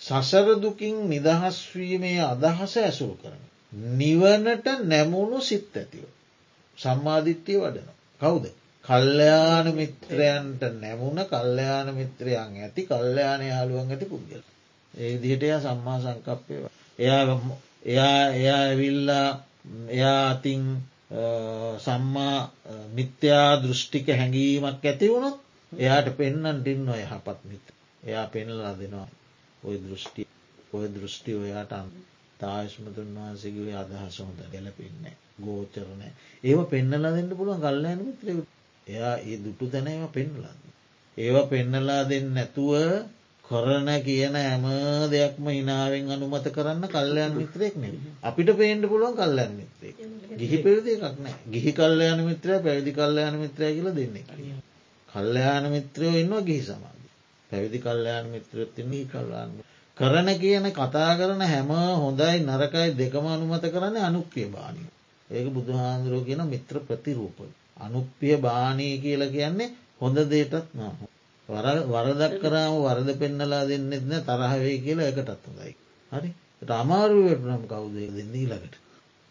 [0.00, 3.42] සසරදුකින් නිදහස්වීමේ අදහස ඇසුරු කරන.
[3.94, 6.04] නිවනට නැමුණු සිත් ඇතිව.
[6.78, 7.88] සම්මාධිත්‍යය වඩන.
[8.20, 8.44] කවුද.
[8.84, 14.42] කල්්‍යයාන මිත්‍රයන්ට නැමුණ කල්්‍යයාන මිත්‍රයන් ඇති කල්්‍යයාන යාළුවන් ඇති පුද්ගල.
[14.94, 16.54] ඒ දිහටය සම්මා සංකප්පය.
[16.98, 17.22] එයා
[17.84, 19.28] එයා එයා ඇවිල්ලා
[19.88, 20.62] එයා අතින්
[21.78, 22.38] සම්මා
[22.92, 25.38] මිත්‍යා දෘෂ්ටික හැඟීමක් ඇති වුණොත්
[25.72, 27.66] එයාට පෙන්න්නන් ටින්න ඔය යහපත් මිත
[28.02, 29.08] එයා පෙන්නලා දෙනවා
[29.62, 30.22] ඔය දෘෂ්ටි
[30.72, 31.74] ඔය දෘෂ්ටි ඔයාට
[32.40, 36.08] තාශ්මතුන් වහන්සේගේ අදහස හොඳ ගැලපෙන්නේ ගෝචරණය
[36.44, 38.50] ඒව පෙන්නලා දෙන්න පුළුවන් කල්ලයන මිත්‍රයකුට.
[38.86, 40.54] එයා ඒ දුටු තැන ඒව පෙන්නලා
[41.16, 42.72] ඒව පෙන්නලා දෙන්න නැතුව
[43.44, 44.64] කොරන කියන හැම
[45.10, 47.88] දෙයක්ම හිනාවෙන් අනුමත කරන්න කල්ලයන් මිත්‍රයෙක් නෙ
[48.22, 49.94] අපිට පේන්ට පුළුවන් කල්ලයන් මිත්‍රේ
[50.32, 51.36] ගිහි පෙරදි එකක් නෑ.
[51.48, 54.24] ගිහි කල්ලයන මිත්‍රය පැවිදි කල්ලයන මිත්‍රය කියල දෙන්නේ.
[55.08, 57.00] කල්ලයාන මිත්‍රයෝ ඉන්නවා ගිහි සමාධ
[57.50, 59.52] පැවිදි කල්ලයාන මිත්‍රයත්තින්නේ කල්ලාන්න
[59.96, 64.80] කරන කියන කතා කරන හැම හොඳයි නරකයි දෙකම අනුමත කරන්න අනුක්්‍රිය බානය
[65.30, 67.38] ඒක බුදුහාන්දුරුව කියන මිත්‍ර ප්‍රතිරූප
[67.78, 70.90] අනුප්පිය බානී කියල කියන්නේ හොඳ දේටත් නහ
[71.48, 75.72] වරදක් කරාම වරද පෙන්නලා දෙන්නෙත්න තරහවේ කියලා එකටත් හොඳයි.
[76.12, 76.30] හරි?
[76.74, 78.81] අමාරුවට නම් කවුදේ දෙන්නේ ළඟට.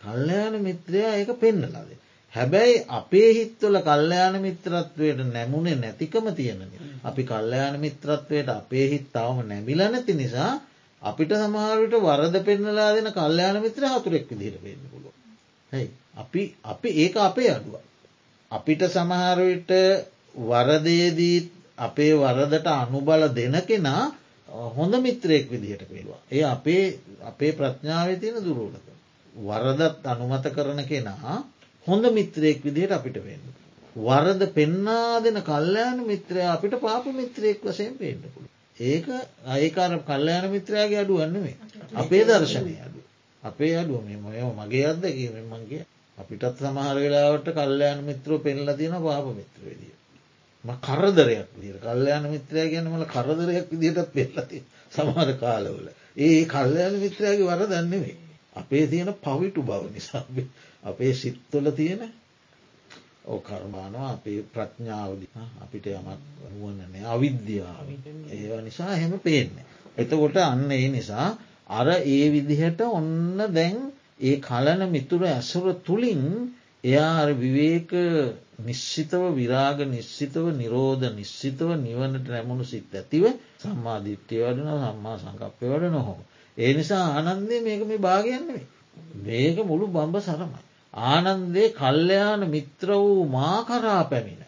[0.04, 1.90] කල්්‍යයාන මිත්‍රයා ඒක පෙන්නලාද.
[2.34, 6.62] හැබැයි අපේ හිත්වල කල්්‍යයාන මිත්‍රත්වයට නැමුණේ නැතිකම තියෙනන.
[7.04, 10.52] අපි කල්්‍යයාන මිත්‍රත්වයට අපේ හිත්තාවම නැමිල නැති නිසා
[11.02, 15.10] අපිට සමහරට වරද පෙන්නලා දෙන කල්්‍යයාන මිත්‍ර හතුරෙක් විදිර පෙන්න්න පුලො.
[15.72, 17.76] හැයි අපි අපි ඒක අපේ අඩුව.
[18.52, 19.72] අපිට සමහරවිට
[20.46, 21.48] වරදයේදීත්
[21.78, 24.04] අපේ වරදට අනුබල දෙන කෙනා
[24.76, 26.22] හොඳ මිත්‍රයෙක් විදිහට පේවා.
[26.32, 26.84] ඒ අපේ
[27.24, 28.91] අපේ ප්‍රඥාව තියෙන දුරුලක.
[29.36, 31.44] වරදත් අනුමත කරන කෙනා
[31.88, 33.44] හොඳ මිත්‍රයෙක් විදිහට අපිට වෙන්න.
[33.96, 38.48] වරද පෙන්නා දෙන කල්්‍යයාන මිත්‍රය අපිට පාප මිත්‍රයෙක් වසයෙන් පේන්නපුළ.
[38.78, 39.06] ඒක
[39.48, 41.56] අයකාර කල්්‍යයාන මිත්‍රයාගේ අඩුවන්නේ
[41.96, 43.00] අපේ දර්ශනය අඩු.
[43.44, 45.86] අපේ අඩුව මෙ මොය මගේ අත්දකීම මගේ
[46.18, 49.94] අපිටත් සමහර වෙලාවට කල්්‍යයාන මිත්‍රෝ පෙන්ල තියෙන පාප මිත්‍රවේදිය.
[50.66, 54.60] කරදරයක් දිර කල්්‍යයාන මිත්‍රය ගැනමල කරදරයක් විදිටත් පෙල්ලති
[54.92, 55.88] සමහර කාලවල.
[56.18, 58.21] ඒ කල්්‍යයාන මිත්‍රයාගේ වර දන්නෙවේ.
[58.56, 60.24] අපේ තියෙන පවිටු බව නිසා
[60.84, 62.02] අපේ සිත්වල තියෙන
[63.26, 65.28] ඕ කර්මානවා අපේ ප්‍රඥාවදි
[65.62, 66.10] අපිට යමක්
[66.52, 67.88] වුවනනෑ අවිද්‍යාව
[68.32, 69.66] ඒ නිසා එහෙම පේන්නේ.
[69.98, 71.28] එතකොට අන්න ඒ නිසා
[71.70, 73.78] අර ඒ විදිහට ඔන්න දැන්
[74.20, 76.24] ඒ කලන මිතුර ඇසුර තුළින්
[76.84, 77.92] එයා විවේක
[78.62, 83.24] නිශ්චිතව විරාග නිශ්චිතව නිරෝධ නිශ්චිතව නිවනට නැමුණු සිත් ඇතිව
[83.60, 86.20] සම්මාධිට්්‍යය වඩන සම්මා සංකප්පය වඩ නොහොම.
[86.58, 88.66] ඒ නිසා ආනන්දේ මේක මේ භාගයන්නේ
[89.16, 90.62] මේක මුළු බම්බ සරමයි.
[90.94, 94.44] ආනන්දේ කල්්‍යයාන මිත්‍ර වූ මා කරා පැමිණ.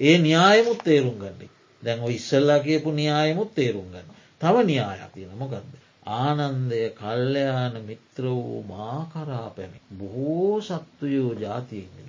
[0.00, 1.50] ඒ න්‍යායමුත් තේරුම් ගන්න.
[1.82, 4.08] දැන් ඉස්සල්ලා කියපු න්‍යායමුත් තේරුම් ගන්න.
[4.40, 5.66] තව න්‍යායක් තියෙන මොකක්ද.
[6.06, 9.78] ආනන්දය කල්්‍යයාන මිත්‍ර වූ මා කරා පැමි.
[9.98, 12.08] බොහෝ සත්වයෝ ජාතියමිද.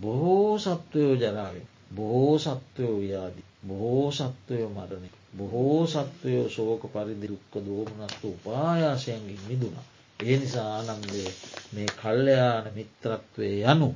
[0.00, 1.66] බොහෝ සත්වයෝ ජරාවෙන්.
[1.94, 3.42] බොහෝ සත්වයෝ යාදි.
[3.68, 5.08] බොහෝ සත්වයෝ මරණය.
[5.36, 9.86] බොහෝ සත්වයෝ ශෝක පරිදිරුක්ක දෝමනස්තු උපායාසයන්ගින් මිදුණා.
[10.20, 11.24] ඒ නිසා ආනන්දය
[11.72, 13.88] මේ කල්්‍යයාන මිත්‍රත්වය යනු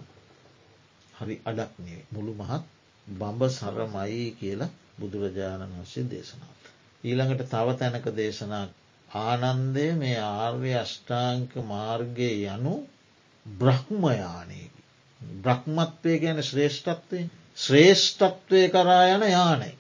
[1.15, 2.65] හරි අඩක් නේ මුළු මහත්
[3.07, 6.55] බඹ සරමයි කියලා බුදුරජාණන් වන්සේ දේශනාව.
[7.05, 8.67] ඊළඟට තව තැනක දේශනා
[9.09, 12.75] ආනන්දය මේ ආර්ය අෂ්ඨාංක මාර්ගය යනු
[13.47, 14.81] බ්‍රහ්මයානයකි.
[15.39, 17.21] බ්‍රහ්මත්වය ගැන ශ්‍රේෂ්ඨත්වය
[17.57, 19.73] ශ්‍රේෂ්ඨත්වය කරා යන යානයි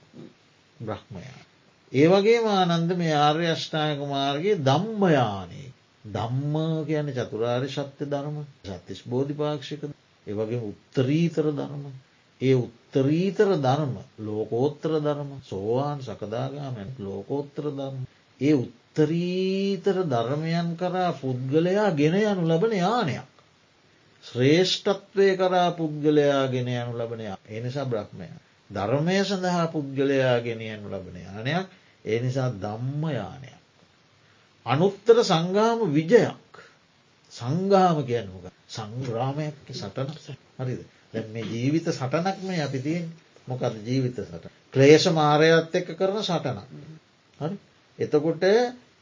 [0.80, 1.39] බ්‍රහ්මයාන.
[1.92, 5.62] ඒවගේ ආනන්ද මේ ආර්ය අෂ්ඨායක මාර්ගයේ දම්මයානය
[6.04, 9.82] දම්ම කියන චතුරාරි සත්‍ය ධර්ම සත්තිස් බෝධිපාක්ෂික
[10.26, 11.84] ඒවගේ උත්තරීතර ධර්ම
[12.40, 18.06] ඒ උත්තරීතර ධර්ම ලෝකෝත්තර ධර්ම සෝවාන් සකදාගාමැන් ලෝකෝත්තර ධර්ම
[18.40, 23.28] ඒ උත්තරීතර ධර්මයන් කරා පුද්ගලයා ගෙන යනු ලබන යානයක්.
[24.24, 28.30] ශ්‍රේෂ්ඨත්වය කරා පුද්ගලයා ගෙන යනු ලබනයා එනිසා බ්‍රහ්මය.
[28.70, 33.58] ධර්මය සඳහා පුද්ගලයා ගෙන යනු ලබන යානයක් ඒ නිසා දම්ම යානයක්.
[34.66, 36.52] අනුත්තර සංගාම විජයක්.
[37.32, 40.38] සංගාම කියනුක සංග්‍රාමයක් සටනක්.
[40.58, 40.80] හරිද?
[41.12, 43.06] දැ මේ ජීවිත සටනක් මේ අපි තියෙන්
[43.46, 44.44] මොකද ජීවිත සට
[44.74, 46.68] ක්ලේෂ මාරයත් එක්ක කරන සටනක්
[47.40, 47.56] හරි?
[47.98, 48.44] එතකොට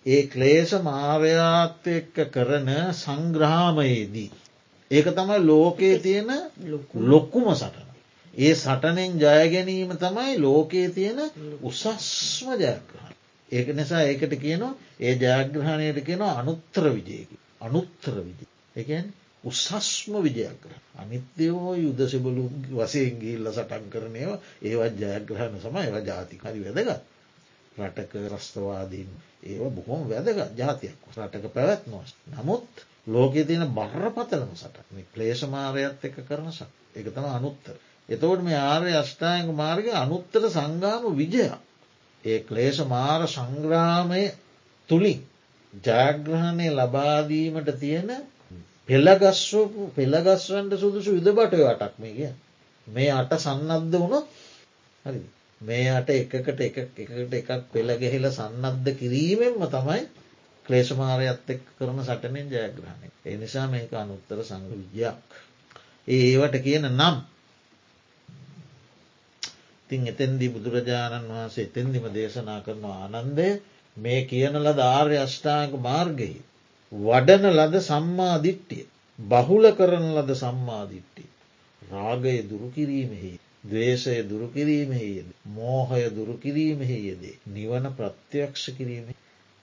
[0.06, 4.30] ඒ ක්ලේෂ මාරයාත් එක්ක කරන සංග්‍රහාමයේදී.
[4.90, 6.30] ඒක තමයි ලෝකයේ තියෙන
[7.04, 7.87] ලොක්කුම සටන.
[8.38, 11.20] ඒ සටනෙන් ජයගැනීම තමයි ලෝකයේ තියෙන
[11.62, 13.14] උසස්ම ජයග්‍රහණ.
[13.48, 17.36] ඒක නිසා ඒකට කියනවා ඒ ජයග්‍රහණයට කියනවා අනුත්තර විජයකි.
[17.60, 18.40] අනුත්තර විජ.
[18.76, 19.06] එකන්
[19.44, 20.76] උසස්ම විජයග්‍රහ.
[20.96, 27.02] අනිත්‍යයෝ යුද සිබලු වසයෙන් ගිල්ල සටන් කරනයවා ඒවත් ජයග්‍රහණ සම ඒවා ජාතිකරි වැදගත්.
[27.78, 29.10] රටක රස්තවාදීන්
[29.44, 32.14] ඒව බොහොම වැදගත් ජාතියක් රටක පැවැත්නොස්.
[32.32, 37.76] නමුත් ලෝකෙ තියෙන බරපතලම සට මේ ක්ලේෂමාරයත් එක කරන සක් එක තම අනුත්තර.
[38.08, 41.52] එතවට මේ ආර්ය අෂ්ඨායක මාර්ග අනුත්තර සංගාම විජයක්.
[42.24, 44.24] ඒ ක්ලේෂ මාර සංග්‍රාමය
[44.88, 45.20] තුළින්
[45.72, 48.10] ජයග්‍රහණය ලබාදීමට තියෙන
[48.88, 52.32] පෙළගස්වපු පෙළගස්වන්ට සුදුසු යුද බටය අටක් මේ කිය.
[52.86, 54.26] මේ අට සන්නද්ධ වුණොත්
[55.04, 55.20] හරි
[55.60, 60.02] මේ අට එකකට එක එකට එකක් පෙළ ගැහිල සන්නද්ධ කිරීමෙන්ම තමයි
[60.66, 63.08] ක්ලේෂමාරයත් එක් කරන සටනෙන් ජයග්‍රහණය.
[63.24, 65.18] ඒ නිසා මේක අනුත්තර සංගවිජයක්.
[66.08, 67.16] ඒ ඒවට කියන නම්
[69.90, 73.48] තින් එතැන්දී බුදුරජාණන් වහන්සේ එතැන්දිම දේශනා කරනවා ආනන්දය
[73.96, 76.38] මේ කියන ලද ආර්ය අෂ්ඨාංක මාර්ගයේ.
[76.92, 78.84] වඩන ලද සම්මාධිට්ටිය
[79.18, 81.28] බහුල කරන ලද සම්මාධිට්ටිය.
[81.82, 83.32] රාගය දුරුකිරීමෙහි
[83.64, 85.28] දවේශය දුරුකිරීමෙහියද.
[85.48, 87.38] මෝහය දුරුකිරීමෙහියදේ.
[87.48, 89.08] නිවන ප්‍රත්‍යක්ෂ කිරීම.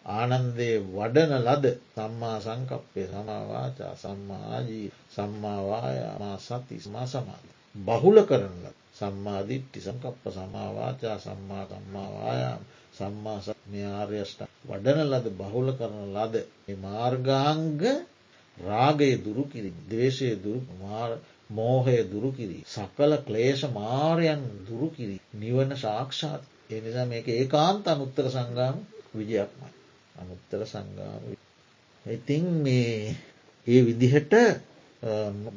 [0.05, 7.47] ආනන්දේ වඩන ලද සම්මා සංකප්පය සමවාචා සම්මාජී සම්මාවායා සති මා සමාධ.
[7.75, 8.65] බහුල කරනල
[8.95, 12.61] සම්මාධිට්ටි සංකප්ප සමාවාචා සම්මා සම්මාවායාම
[12.93, 16.35] සම්මා සත්මයාර්යෂ්ට වඩන ලද බහුල කරන ලද
[16.79, 17.81] මාර්ගාංග
[18.57, 21.11] රාගය දුරුකිරි දේශය දුරු මාර
[21.49, 22.63] මෝහය දුරුකිරී.
[22.67, 25.21] සකල ක්ලේෂ මාරයන් දුරුකිරී.
[25.35, 28.77] නිවන ශාක්ෂාත් එනිසා මේක ඒ කාන්ත අනුත්තර සංගාම
[29.13, 29.69] විජයක්මයි.
[30.15, 31.21] අනුත්තර සංගාම
[32.05, 33.15] ඉතින් මේ
[33.67, 34.33] ඒ විදිහට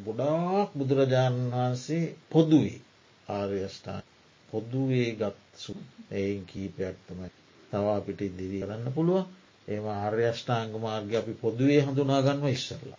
[0.04, 2.80] ගොඩාක් බුදුරජාණන් වහන්සේ පොදුවේ
[3.28, 4.04] ආර්යෂ්ඨාන
[4.48, 5.72] පොදුවේ ගත්සු
[6.12, 7.30] එයින් කීපයක් තමයි
[7.70, 9.24] තවා අපිට ඉදිරී කරන්න පුළුව
[9.68, 12.98] ඒම ආර්යෂ්ඨාංග මාර්ග අපි පොදුවේ හඳුනාගන්ව ඉස්සරලා.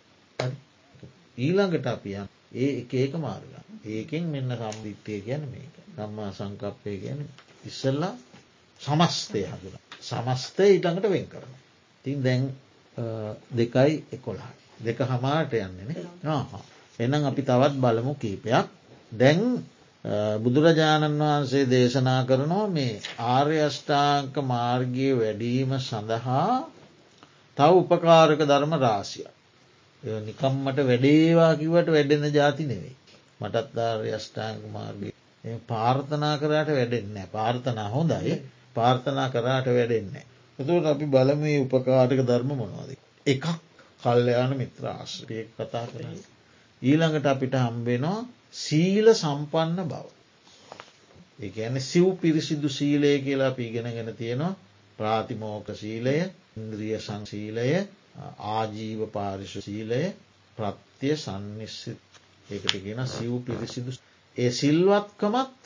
[1.38, 3.52] ඊළඟට අපියන් ඒ ඒක මාර්ග.
[3.86, 5.74] ඒකෙන් මෙන්න සම්දිිත්තය ගැන මේක.
[5.96, 7.20] සම්මා සංකප්පය ගැන
[7.64, 8.14] ඉස්සල්ලා
[8.80, 9.76] සමස්තය හඳුන.
[10.00, 11.52] සමස්තය ඊටඟට වෙන් කරන.
[12.04, 12.42] තින් දැන්
[13.52, 14.54] දෙකයි එකොළහයි.
[14.80, 15.90] දෙක හමාට යන්නේන
[16.98, 18.66] එනම් අපි තවත් බලමු කීපයක්.
[19.12, 19.40] දැන්
[20.04, 26.64] බුදුරජාණන් වහන්සේ දේශනා කරනවා මේ ආර්ය අෂ්ඨාංක මාර්ගය වැඩීම සඳහා
[27.56, 29.28] තව උපකාරක ධර්ම රාසියක්.
[30.22, 32.96] නිකම්මට වැඩේවා කිවට වැඩෙන ජාති නෙවෙයි.
[33.40, 35.12] මටත්දාර්ය අෂ්ටාංග මාර්ගය
[35.68, 38.42] පාර්ථනා කරට වැඩෙන්නේ පාර්ථනා හොඳයි
[38.74, 40.24] පාර්ථනා කරාට වැඩෙන්නේ.
[40.58, 42.90] එතුට අපි බලමේ උපකාටක ධර්ම මොනවාද.
[43.26, 43.46] එකක්
[44.02, 46.20] කල්්‍යයාන මිත්‍ර ආශ්‍රය කතා කරන්න.
[46.82, 48.18] ඊළඟට අපිට හම්බෙනවා
[48.54, 50.04] සීල සම්පන්න බව.
[51.40, 54.58] ඒඇන සිව් පිරිසිදු සීලය කියලා පීගෙනගෙන තියෙනවා
[54.98, 56.16] ප්‍රාතිමෝක සීලය
[56.56, 57.66] ඉන්ද්‍රිය සංසීලය
[58.50, 60.00] ආජීව පාරිශ සීලය
[60.58, 62.00] ප්‍රත්‍යය සන්නිස්සිත්
[62.48, 63.90] ඒකට ගෙන සිව් පිරිසිදු
[64.36, 65.62] ඒ සිල්වත්කමත්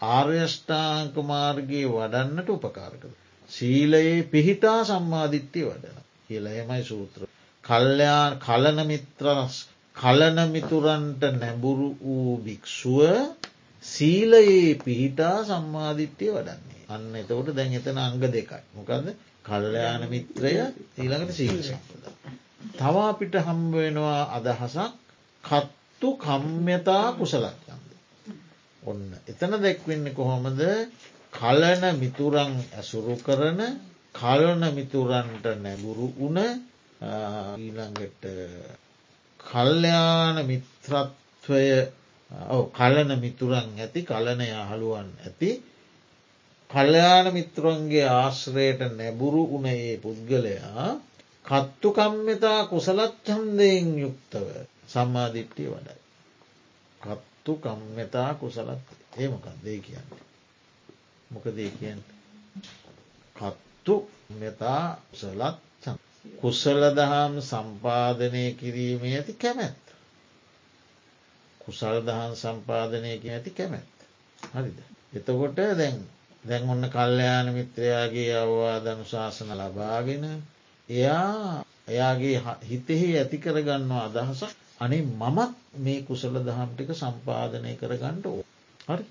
[0.00, 3.10] ආර්යෂ්ඨාංක මාර්ගයේ වඩන්නට උපකාරකද.
[3.50, 5.98] සීලයේ පිහිටා සම්මාධිත්‍යය වඩන
[6.28, 7.20] කියලා එමයි සූත්‍ර.
[7.64, 9.56] කල්්‍යයාන් කලන මිත්‍රස්
[9.98, 13.00] කලන මිතුරන්ට නැඹුරු වූ භික්‍ෂුව
[13.84, 16.84] සීලයේ පිහිටා සම්මාධිත්‍යය වඩන්නේ.
[16.88, 18.62] අන්න එතකොට දැන් එතන අංග දෙකයි.
[18.74, 19.08] මොකද
[19.44, 20.52] කල්ලයාන මිත්‍රය
[20.96, 22.04] ඊළඟට සීල සම්පද.
[22.74, 24.92] තවා පිට හම්බවෙනවා අදහසක්
[25.44, 27.90] කත්තු කම්්‍යතා කුසලක්යන්ද.
[28.82, 30.60] ඔන්න එතන දැක්වෙන්නේ කොහොමද
[31.32, 33.60] කලන මිතුරන් ඇසුරු කරන
[34.14, 36.38] කලන මිතුරන්ට නැගුරු උන
[37.58, 38.24] ඊළඟට
[39.40, 41.64] කල්්‍යයාන මිත්‍රත්වය
[42.72, 45.50] කලන මිතුරන් ඇති කලන යහළුවන් ඇති
[46.70, 50.88] කල්්‍යයාන මිත්‍රන්ගේ ආශ්‍රයට නැබුරු උනේ පුද්ගලයා
[51.44, 54.46] කත්තුකම්මතා කුසලච්චන්දයෙන් යුක්තව
[54.86, 55.98] සම්මාධිට්ටිය වඩයි.
[57.00, 58.86] කත්තු කම්මතා කුසලත්
[59.16, 60.10] ඒමකක් දේ කියන්න.
[61.30, 62.02] මොකදේ කියන්න.
[63.36, 63.94] කත්තු
[64.30, 64.84] මෙතා
[65.14, 65.56] සලත්
[66.36, 69.78] කුසල දහම් සම්පාධනය කිරීමේ ඇති කැමැත්.
[71.60, 73.96] කුසල් දහන් සම්පාධනයක ඇති කැමැත්.
[74.38, 74.78] හරිද.
[75.12, 75.96] එතකොට දැන්
[76.44, 80.24] දැන් ඔන්න කල්්‍යයාන මිත්‍රයාගේ අවවාදනු ශාසන ලබාගෙන
[80.88, 88.42] එයා එයාගේ හිතෙහි ඇති කරගන්නවා අදහසක් අනේ මමත් මේ කුසල දහම් ටික සම්පාධනය කරගන්නට ඕ.
[88.88, 89.04] හරි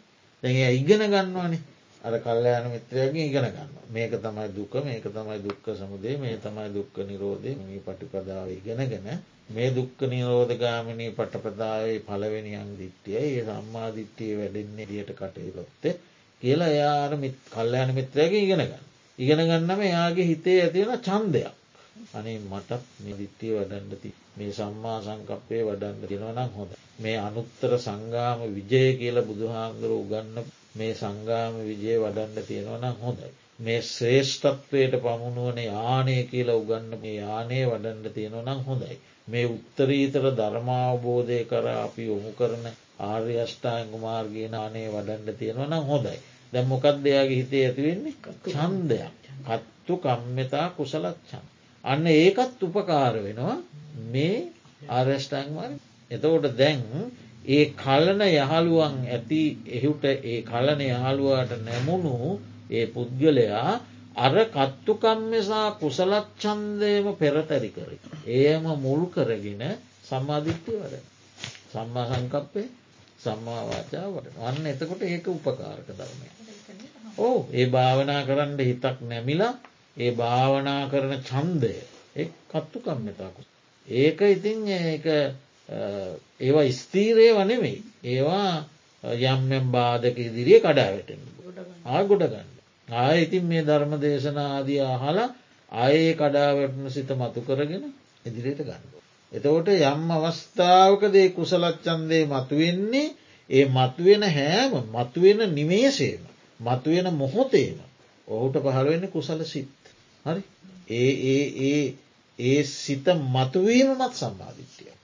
[0.44, 1.62] දැ ඉගෙන ගන්නවානේ
[2.08, 6.96] අර කල්ලයන මිත්‍රයගේ ඉගෙන ගන්න මේක තමයි දුක මේක තමයි දුක්ක සමුදේ මේ තමයි දුක්ක
[7.06, 9.10] නිරෝධය මේ පටිපදාව ඉගෙනගෙන
[9.50, 15.94] මේ දුක්ක නිරෝධගාමිනී පටපදාවේ පලවෙනියන් දිට්ටිය ඒ සම්මාධිට්ටිය වැඩෙන්නේ දියට කටයුලොත්තේ
[16.42, 17.14] කියලා එයාර
[17.48, 18.84] කල්ලයන මිත්‍රයගේ ඉගෙනගන්න.
[19.20, 21.56] ඉගෙන ගන්නම එයාගේ හිතේ ඇතිවෙන චන්දයක්.
[22.14, 26.72] අනේ මටත් මිදිත්තිය වඩන්නති මේ සම්මා සංකප්පය වඩන්න දෙෙනවනම් හොඳ.
[27.00, 30.38] මේ අනුත්තර සංගාම විජය කියල බුදුහාන්දුර උගන්න
[30.78, 33.30] මේ සංගාම විජය වඩන්න තියෙනවනම් හොඳයි.
[33.60, 38.98] මේ ශ්‍රේෂ්ඨත්වයට පමුණුවන යානය කියලා උගන්න මේ යානය වඩන්න තියෙනවනම් හොඳයි.
[39.28, 42.66] මේ උත්තරීතර ධර්මාවබෝධය කර අපි යොමු කරන
[43.02, 46.18] ආර්ය අෂ්ඨායංග මාර්ගය නානය වඩන්න තියෙනවනම් හොඳයි.
[46.54, 48.16] දැම් මොකක් දෙයාගේ හිතේ ඇතිවෙන්නේ
[48.46, 49.14] චන්දයක්.
[49.48, 51.44] කත්තු කම්මතා කුසලච්චන්.
[51.84, 53.58] අන්න ඒකත් උපකාර වෙනවා
[54.08, 54.38] මේ
[54.90, 55.72] ආර්යෂ්ඨාංගමාර
[56.12, 56.82] එතකොට දැන්
[57.48, 59.42] ඒ කලන යහළුවන් ඇති
[59.72, 62.16] එහුට ඒ කලන යහළුවාට නැමුණු
[62.70, 63.72] ඒ පුද්ගලයා
[64.18, 67.92] අර කත්තුකම්මසා කුසලච්චන්දයම පෙරතරි කර.
[68.38, 69.64] ඒම මුල් කරගෙන
[70.04, 70.96] සම්මාධිත්‍යය වඩ.
[71.72, 72.68] සම්මා සංකප්පේ
[73.20, 76.28] සම්මාවාචාවට වන්න එතකොට ඒක උපකාරක ධර්මය.
[77.18, 79.54] ඕ ඒ භාවනා කරන්න හිතක් නැමිලා
[79.98, 81.74] ඒ භාවනා කරන චන්දය
[82.16, 83.42] එක් කත්තුකම්මතාකු.
[83.88, 84.60] ඒක ඉතින්
[85.70, 87.80] ඒවා ස්තීරය වනෙවෙයි.
[88.06, 88.66] ඒවා
[89.26, 91.22] යම්යම් බාධක ඉදිරිිය කඩාවැටෙන.
[91.88, 92.50] ආගොඩ ගන්න.
[92.88, 95.30] ආය ඉතින් මේ ධර්ම දේශනා ආදී අහලා
[95.72, 97.84] අයේ කඩාවැටන සිත මතු කරගෙන
[98.26, 98.84] ඉදිරියට ගන්න.
[99.32, 103.16] එතකොට යම් අවස්ථාවකදේ කුසලච්චන්දේ මතුවෙන්නේ
[103.50, 106.22] ඒ මතුවෙන හෑම මතුවෙන නිමේශේම
[106.60, 107.78] මතුවෙන මොහොතේම
[108.28, 109.70] ඔහුට පහළුවෙන්න කුසල සිත්.
[110.26, 110.42] හරි
[110.92, 111.84] ඒ ඒ ඒ
[112.40, 114.97] ඒ සිත මතුවීමමත් සම්බාධිත්‍යය.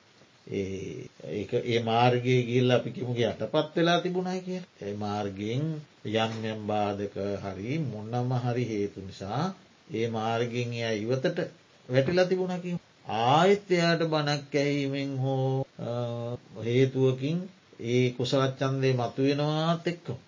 [0.48, 4.62] ඒ මාර්ගය ගිල් අපි කිමුගේ අටපත් වෙලා තිබුණයි කිය.
[4.82, 5.64] ඒ මාර්ගයෙන්
[6.06, 9.44] යම්යම් බාධක හරි මොන්නම හරි හේතු නිසා
[9.90, 11.40] ඒ මාර්ගෙන් එය ඉවතට
[11.90, 12.72] වැටිලා තිබුණකි.
[13.08, 15.64] ආයත් එයාට බණක් ඇහීමෙන් හෝ
[16.64, 17.40] හේතුවකින්
[17.86, 20.20] ඒ කුසලච්චන්දේ මතුවෙනවාත් එක්කම.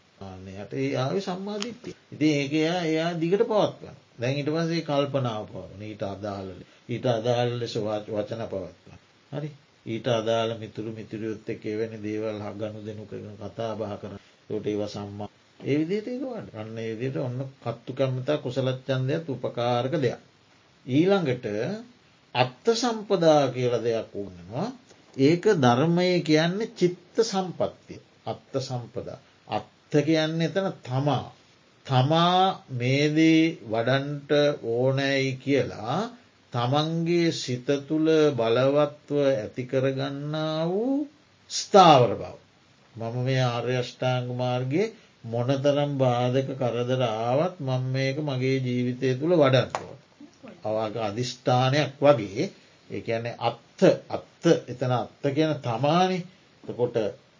[0.56, 1.96] යට ඒ ආවි සම්මාධිත්‍යය.
[2.12, 3.98] ඉති ඒක එයා එයා දිගට පවත්වන්න.
[4.20, 6.48] දැන් ඉට පසේ කල්පනාව පවන ඊට අදාල
[6.90, 7.76] ඊට අදාල් ලෙස
[8.10, 8.98] වචන පවත්වා.
[9.32, 9.50] හරි
[9.86, 14.18] ඊට අදාළ මිතුරු මිතුරියොත්ත එවැනි දේවල් හ ගණු දෙනු කරන කතා බහ කරන.
[14.50, 15.30] තොට ඒව සම්මා.
[15.60, 20.22] ඒ විදියට ඒකවට අන්න ඒදියට ඔන්න කත්තු කැමතා කුසලච්චන්දයක් උපකාරක දෙයක්.
[20.86, 21.46] ඊළඟට
[22.36, 24.68] අත්ත සම්පදා කියල දෙයක් වුණනවා
[25.18, 28.02] ඒක ධර්මය කියන්නේ චිත්ත සම්පත්තිය.
[28.26, 29.20] අත්ත සම්පදා.
[29.48, 31.26] අත්ත කියන්නේ එතන තමා.
[31.86, 34.32] තමා මේදී වඩන්ට
[34.66, 36.00] ඕනෑයි කියලා
[36.56, 41.08] තමන්ගේ සිත තුළ බලවත්ව ඇතිකරගන්නා වූ
[41.52, 42.36] ස්ථාවර බව.
[42.96, 44.94] මම මේ ආර්යෂ්ඨාංග මාර්ගයේ
[45.24, 49.96] මොනතරම් බාධක කරදර ආවත් මං මේක මගේ ජීවිතය තුළ වඩන්නවා.
[50.66, 52.46] අවාග අධිෂ්ඨානයක් වගේ
[52.90, 53.80] ඒඇන අත්ත
[54.10, 56.20] අත්ත එතන අත්ත කියන තමානි.
[56.64, 56.98] කොට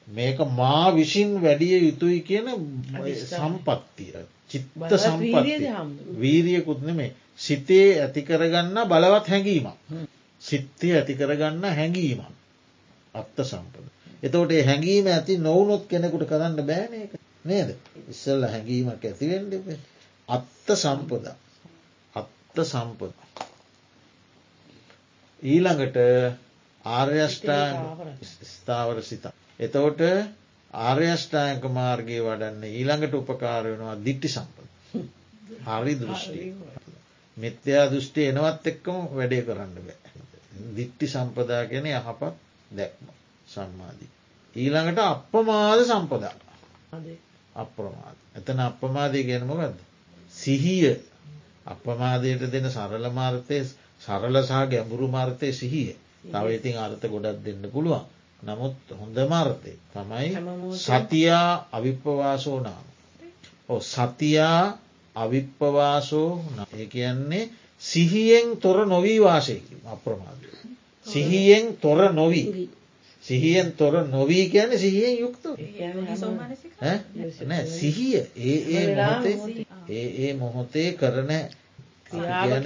[0.08, 2.48] මේක මා විසින් වැඩිය යුතුයි කියන
[3.30, 4.14] සම්පත්තිය
[4.50, 5.70] චිත්ත සම්පත්තිය.
[6.22, 9.70] වීරියකුත් නෙමේ සිතේ ඇතිකරගන්න බලවත් හැඟීමක්
[10.42, 12.24] සිත්තය ඇතිකරගන්න හැඟීමක්
[13.16, 13.86] අත්ත සම්පද.
[14.24, 17.14] එතවට හැඟීම ඇති නොවනොත් කෙනෙකුට කරන්න බෑනක
[17.46, 17.76] නේද
[18.08, 19.54] ඉස්සල්ල හැඟීමක් ඇතිවෙන්ඩ
[20.30, 21.26] අත්ත සම්පද
[22.16, 23.14] අත්ත සම්පද
[25.44, 25.98] ඊළඟට
[26.86, 27.68] ආර්යෂ්ඨා
[28.50, 29.34] ස්ථාවර සිතා.
[29.60, 30.02] එතවට
[30.74, 34.68] ආර්යෂ්ඨායක මාර්ගය වඩන්න ඊළඟට උපකාර වෙනවා දිට්ටි සම්පද.
[35.68, 36.54] හරි දෘෂ්ටි.
[37.38, 39.98] මිත්‍යා දෘෂ්ටි එනවත් එක්කම වැඩේ කරන්න බෑ.
[40.76, 42.22] දිට්ටි සම්පදා ගැන යහපත්
[42.72, 43.08] දැක්ම
[43.48, 44.10] සම්මාදී.
[44.56, 46.36] ඊළඟට අප්‍රමාද සම්පදා
[47.56, 48.18] අප්‍රමාද.
[48.36, 49.78] එතන අප්‍රමාදය ගැනමගද.
[50.34, 50.96] සිහිය
[51.66, 53.60] අප්‍රමාදයට දෙන සරල මාර්තය
[54.02, 58.06] සරල සහ ගැඹුරු මාර්තය සිහිය තව ඉතින් අර්ථ ගොඩක් දෙන්න පුළුවන්.
[58.44, 62.86] නමුත් හොඳ මාර්තය තමයි සතියා අවිප්පවාසෝ නාම.
[63.70, 64.78] ඕ සතියා
[65.16, 66.32] අවිප්පවාසෝ
[66.74, 67.50] ඒ කියන්නේ
[67.82, 70.48] සිහියෙන් තොර නොවී වාසයකි අප්‍රමාදය.
[71.08, 72.70] සිහියෙන් තොර නොවී.
[73.24, 75.44] සිහියෙන් තොර නොවී කියන සිහියෙන් යුක්ත
[77.72, 78.24] සිහිය.
[78.38, 81.32] ඒ ඒ මොහොතේ ඒ ඒ මොහොතේ කරන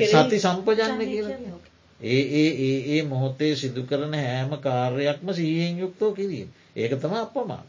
[0.05, 1.59] සති සම්පජන්න කියලා.
[1.99, 6.49] ඒ ඒ ඒ ඒ මොහොතේ සිදු කරන හෑම කාර්යයක්ම සිහියෙන් යුක්තෝ කිරීම.
[6.75, 7.63] ඒක තම අපමා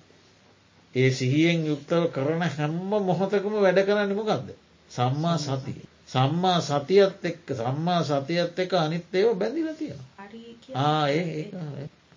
[0.95, 4.49] ඒ සිහියෙන් යුක්තව කරන හැම්ම මොහොතකම වැඩ කරන්න මොකක්ද
[4.91, 5.83] සම්මා සතිය.
[6.09, 10.01] සම්මා සතියත් එක්ක සම්මා සතියත් එක අනිත් ඒව බැඳිල තියෙන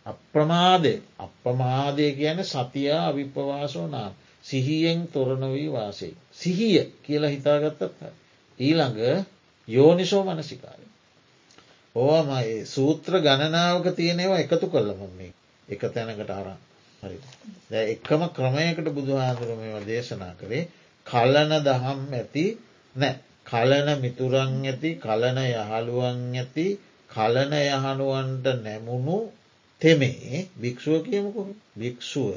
[0.06, 0.94] අප්‍රමාදය.
[1.20, 4.14] අප්‍රමාදය කියන සතියා අවිපවාසෝ නාම.
[4.44, 7.82] සිහියෙන් තොරණොවී වාසේ සිහිය කියලා හිතාගත්තත්
[8.60, 9.00] ඊළඟ
[9.68, 10.86] යෝනිසෝ මනසිකාරය.
[11.96, 15.34] ඕමයි සූත්‍ර ගණනාවක තියෙනවා එකතු කල්ලම මේ
[15.68, 16.58] එක තැනකට අරන්
[17.04, 17.18] හරි.
[17.86, 20.64] එක්කම ක්‍රමයකට බුදුහාදුරම දේශනා කරේ
[21.08, 22.46] කල්ලන දහම් ඇති
[22.96, 23.14] නෑ
[23.46, 26.68] කලන මිතුරන් ඇති කලන යහළුවන් ඇති
[27.10, 29.18] කලන යහනුවන්ට නැමුණු
[29.82, 31.42] තෙමේ භික්‍ෂුව කියමකු
[31.76, 32.32] භික්‍ෂුව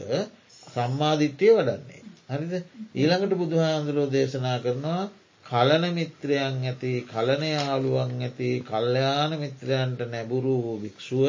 [0.67, 2.03] සම්මාධිට්්‍යය වඩන්නේ.
[2.31, 2.53] හරිද
[2.95, 5.03] ඊළඟට බුදුහාන්දුරෝ දේශනා කරනවා
[5.47, 11.27] කලන මිත්‍රයන් ඇති කලන යාළුවන් ඇති කල්්‍යයාන මිත්‍රයන්ට නැබුරු වූ භික්‍ෂුව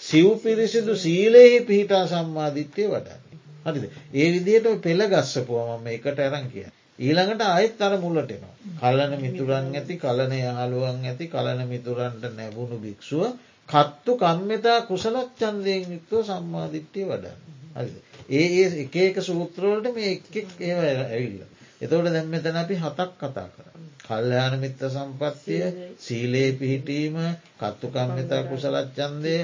[0.00, 3.31] සිව් පිරිසිදු සීලෙහි පිහිටා සම්මාධිත්‍යය වඩන්නේ.
[3.64, 3.84] හරිද
[4.14, 6.66] ඒ විදියට පෙළ ගස්සපුුවම එකට ඇරං කිය.
[6.98, 8.54] ඊළඟට අයත් අර මුල්ලටෙනවා.
[8.80, 13.22] කලන මිතුරන් ඇති කලන යාළුවන් ඇති කලන මිතුරන්ට නැබුණු භික්‍ෂුව
[13.68, 17.38] කත්තු කම්මතා කුසලත් චන්දයෙන් යුක්තව සම්මාධිට්්‍යය වඩන්න.
[17.76, 17.92] හරි.
[18.30, 20.24] ඒ ඒ එක එක සූත්‍රවලට මේ එක්
[20.60, 20.74] ඒ
[21.06, 21.42] ඇවිල්ල.
[21.82, 23.66] එතවට දැම් මෙතැන අපි හතක් කතා කර.
[24.04, 25.62] කල්්‍යයාන මිත්ත සම්පත්තිය
[25.98, 27.16] සීලේ පිහිටීම
[27.58, 29.36] කත්තුකම්මිතා කුසලච්චන්දය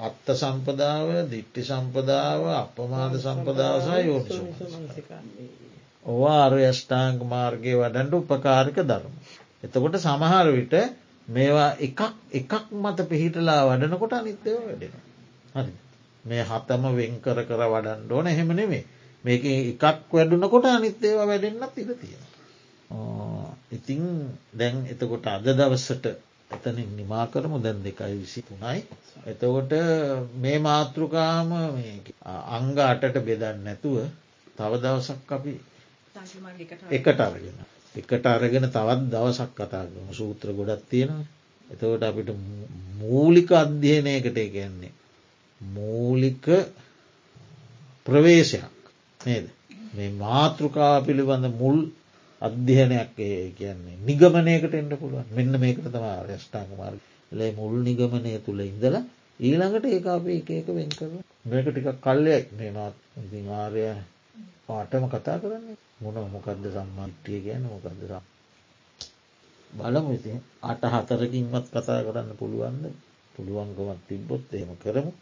[0.00, 4.42] අත්ත සම්පදාව දිට්ටි සම්පදාව අපමාද සම්පදාවසා යෝනිසු.
[6.06, 9.14] ඕවා අර්යෂ්ඨාංග මාර්ගය වඩන්ට උපකාරික ධර්ම.
[9.62, 10.74] එතකොට සමහර විට
[11.28, 12.00] මේවා එකක්
[12.32, 14.94] එකක් මත පිහිටලා වඩනකොට අනිත්‍යව වැඩෙන.
[15.54, 15.72] හරි
[16.24, 18.84] මේ හතම වෙන් කර කර වඩන්ඩ ඕන එහෙම නෙමේ
[19.24, 22.24] මේක එකක් වැඩුනකොට අනිත්‍යව වැඩෙන්න්නත් ඉර තියෙන.
[23.70, 24.02] ඉතිං
[24.52, 26.06] දැන් එතකොට අද දවස්සට
[26.50, 27.58] එතනින් නිමා කරමු.
[27.58, 28.80] දැන් දෙකයි විසි තුනයි.
[29.26, 29.72] එතකොට
[30.36, 31.50] මේ මාතෘකාම
[32.48, 33.96] අංග අටට බෙදන්න නැතුව
[34.54, 35.52] තව දවසක් අපි
[36.90, 37.56] එකට අරගෙන.
[37.94, 41.26] එකට අරගෙන තවත් දවසක් කතාගම සූත්‍ර ගොඩත් තියෙනවා.
[41.64, 42.30] එතවට අපිට
[42.98, 44.92] මූලික අධ්‍යයනයකට කියන්නේ
[45.60, 46.44] මූලික
[48.06, 48.73] ප්‍රවේශයක්.
[49.24, 49.46] නේද?
[49.94, 51.78] මේ මාතෘකා පිළිබඳ මුල්
[52.42, 53.10] අධ්‍යයනයක්
[53.54, 55.26] කියන්නේ නිගමනයකට එන්න පුළුවන්.
[55.30, 57.00] මෙන්න මේකට තම රස්ටාංග මාර්ග
[57.32, 59.04] ලේ මුල් නිගමනය තුළ ඉඳලා
[59.40, 61.10] ඊළඟට ඒ අප එක එක වෙන් කර
[61.44, 62.94] මේක ටික කල්ලයක් මේ මාත්
[63.54, 63.84] ආරය
[64.66, 65.76] පාටම කතා කරන්නේ.
[65.96, 68.24] මොන මොකක්ද සම්මාට්ටිය ගැන මොකක්ද සම්
[69.72, 72.84] බලමු ඉති අට හතරකින්වත් කතා කරන්න පුළුවන්ද?
[73.34, 75.12] පුළුවන්කමත් තිබ්බොත් එහෙම කරමු.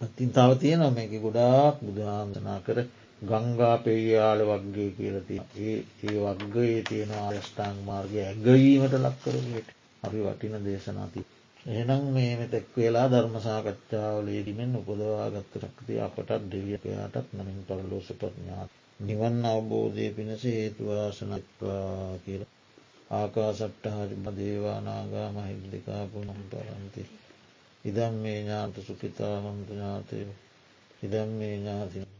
[0.00, 2.78] අතින් තව තියෙන මේක ගොඩාක් බුදුහාමසනා කර
[3.22, 9.68] ගංගා පෙරියාල වක්ගේ කියලති ඒ ඒ වක්ගයේ තියෙන ආර්ෂ්ඨාං මාර්ගය ඇගවීමට ලක්කරට
[10.02, 11.20] අපි වටින දේශනාති
[11.70, 20.44] එහනම් මේ මෙතෙක් වෙලා ධර්ම සාකච්ඡාවලේදීමෙන් උපදවා ගත්තරක්ති අපටත් දෙවියකයාටත් නමින් පරලෝසපඥාත් නිවන් අවබෝධය පිණස
[20.44, 22.42] හේතුවාසනත්වා කියල
[23.10, 27.02] ආකාසට්ටහරිම දේවානාගා මහිද්දිකාපු නම් පරන්ති.
[27.84, 30.18] ඉදම් මේ ඥාත සුපිතාහන්තු ඥාතය
[31.02, 32.17] ඉදම් මේ ඥාතින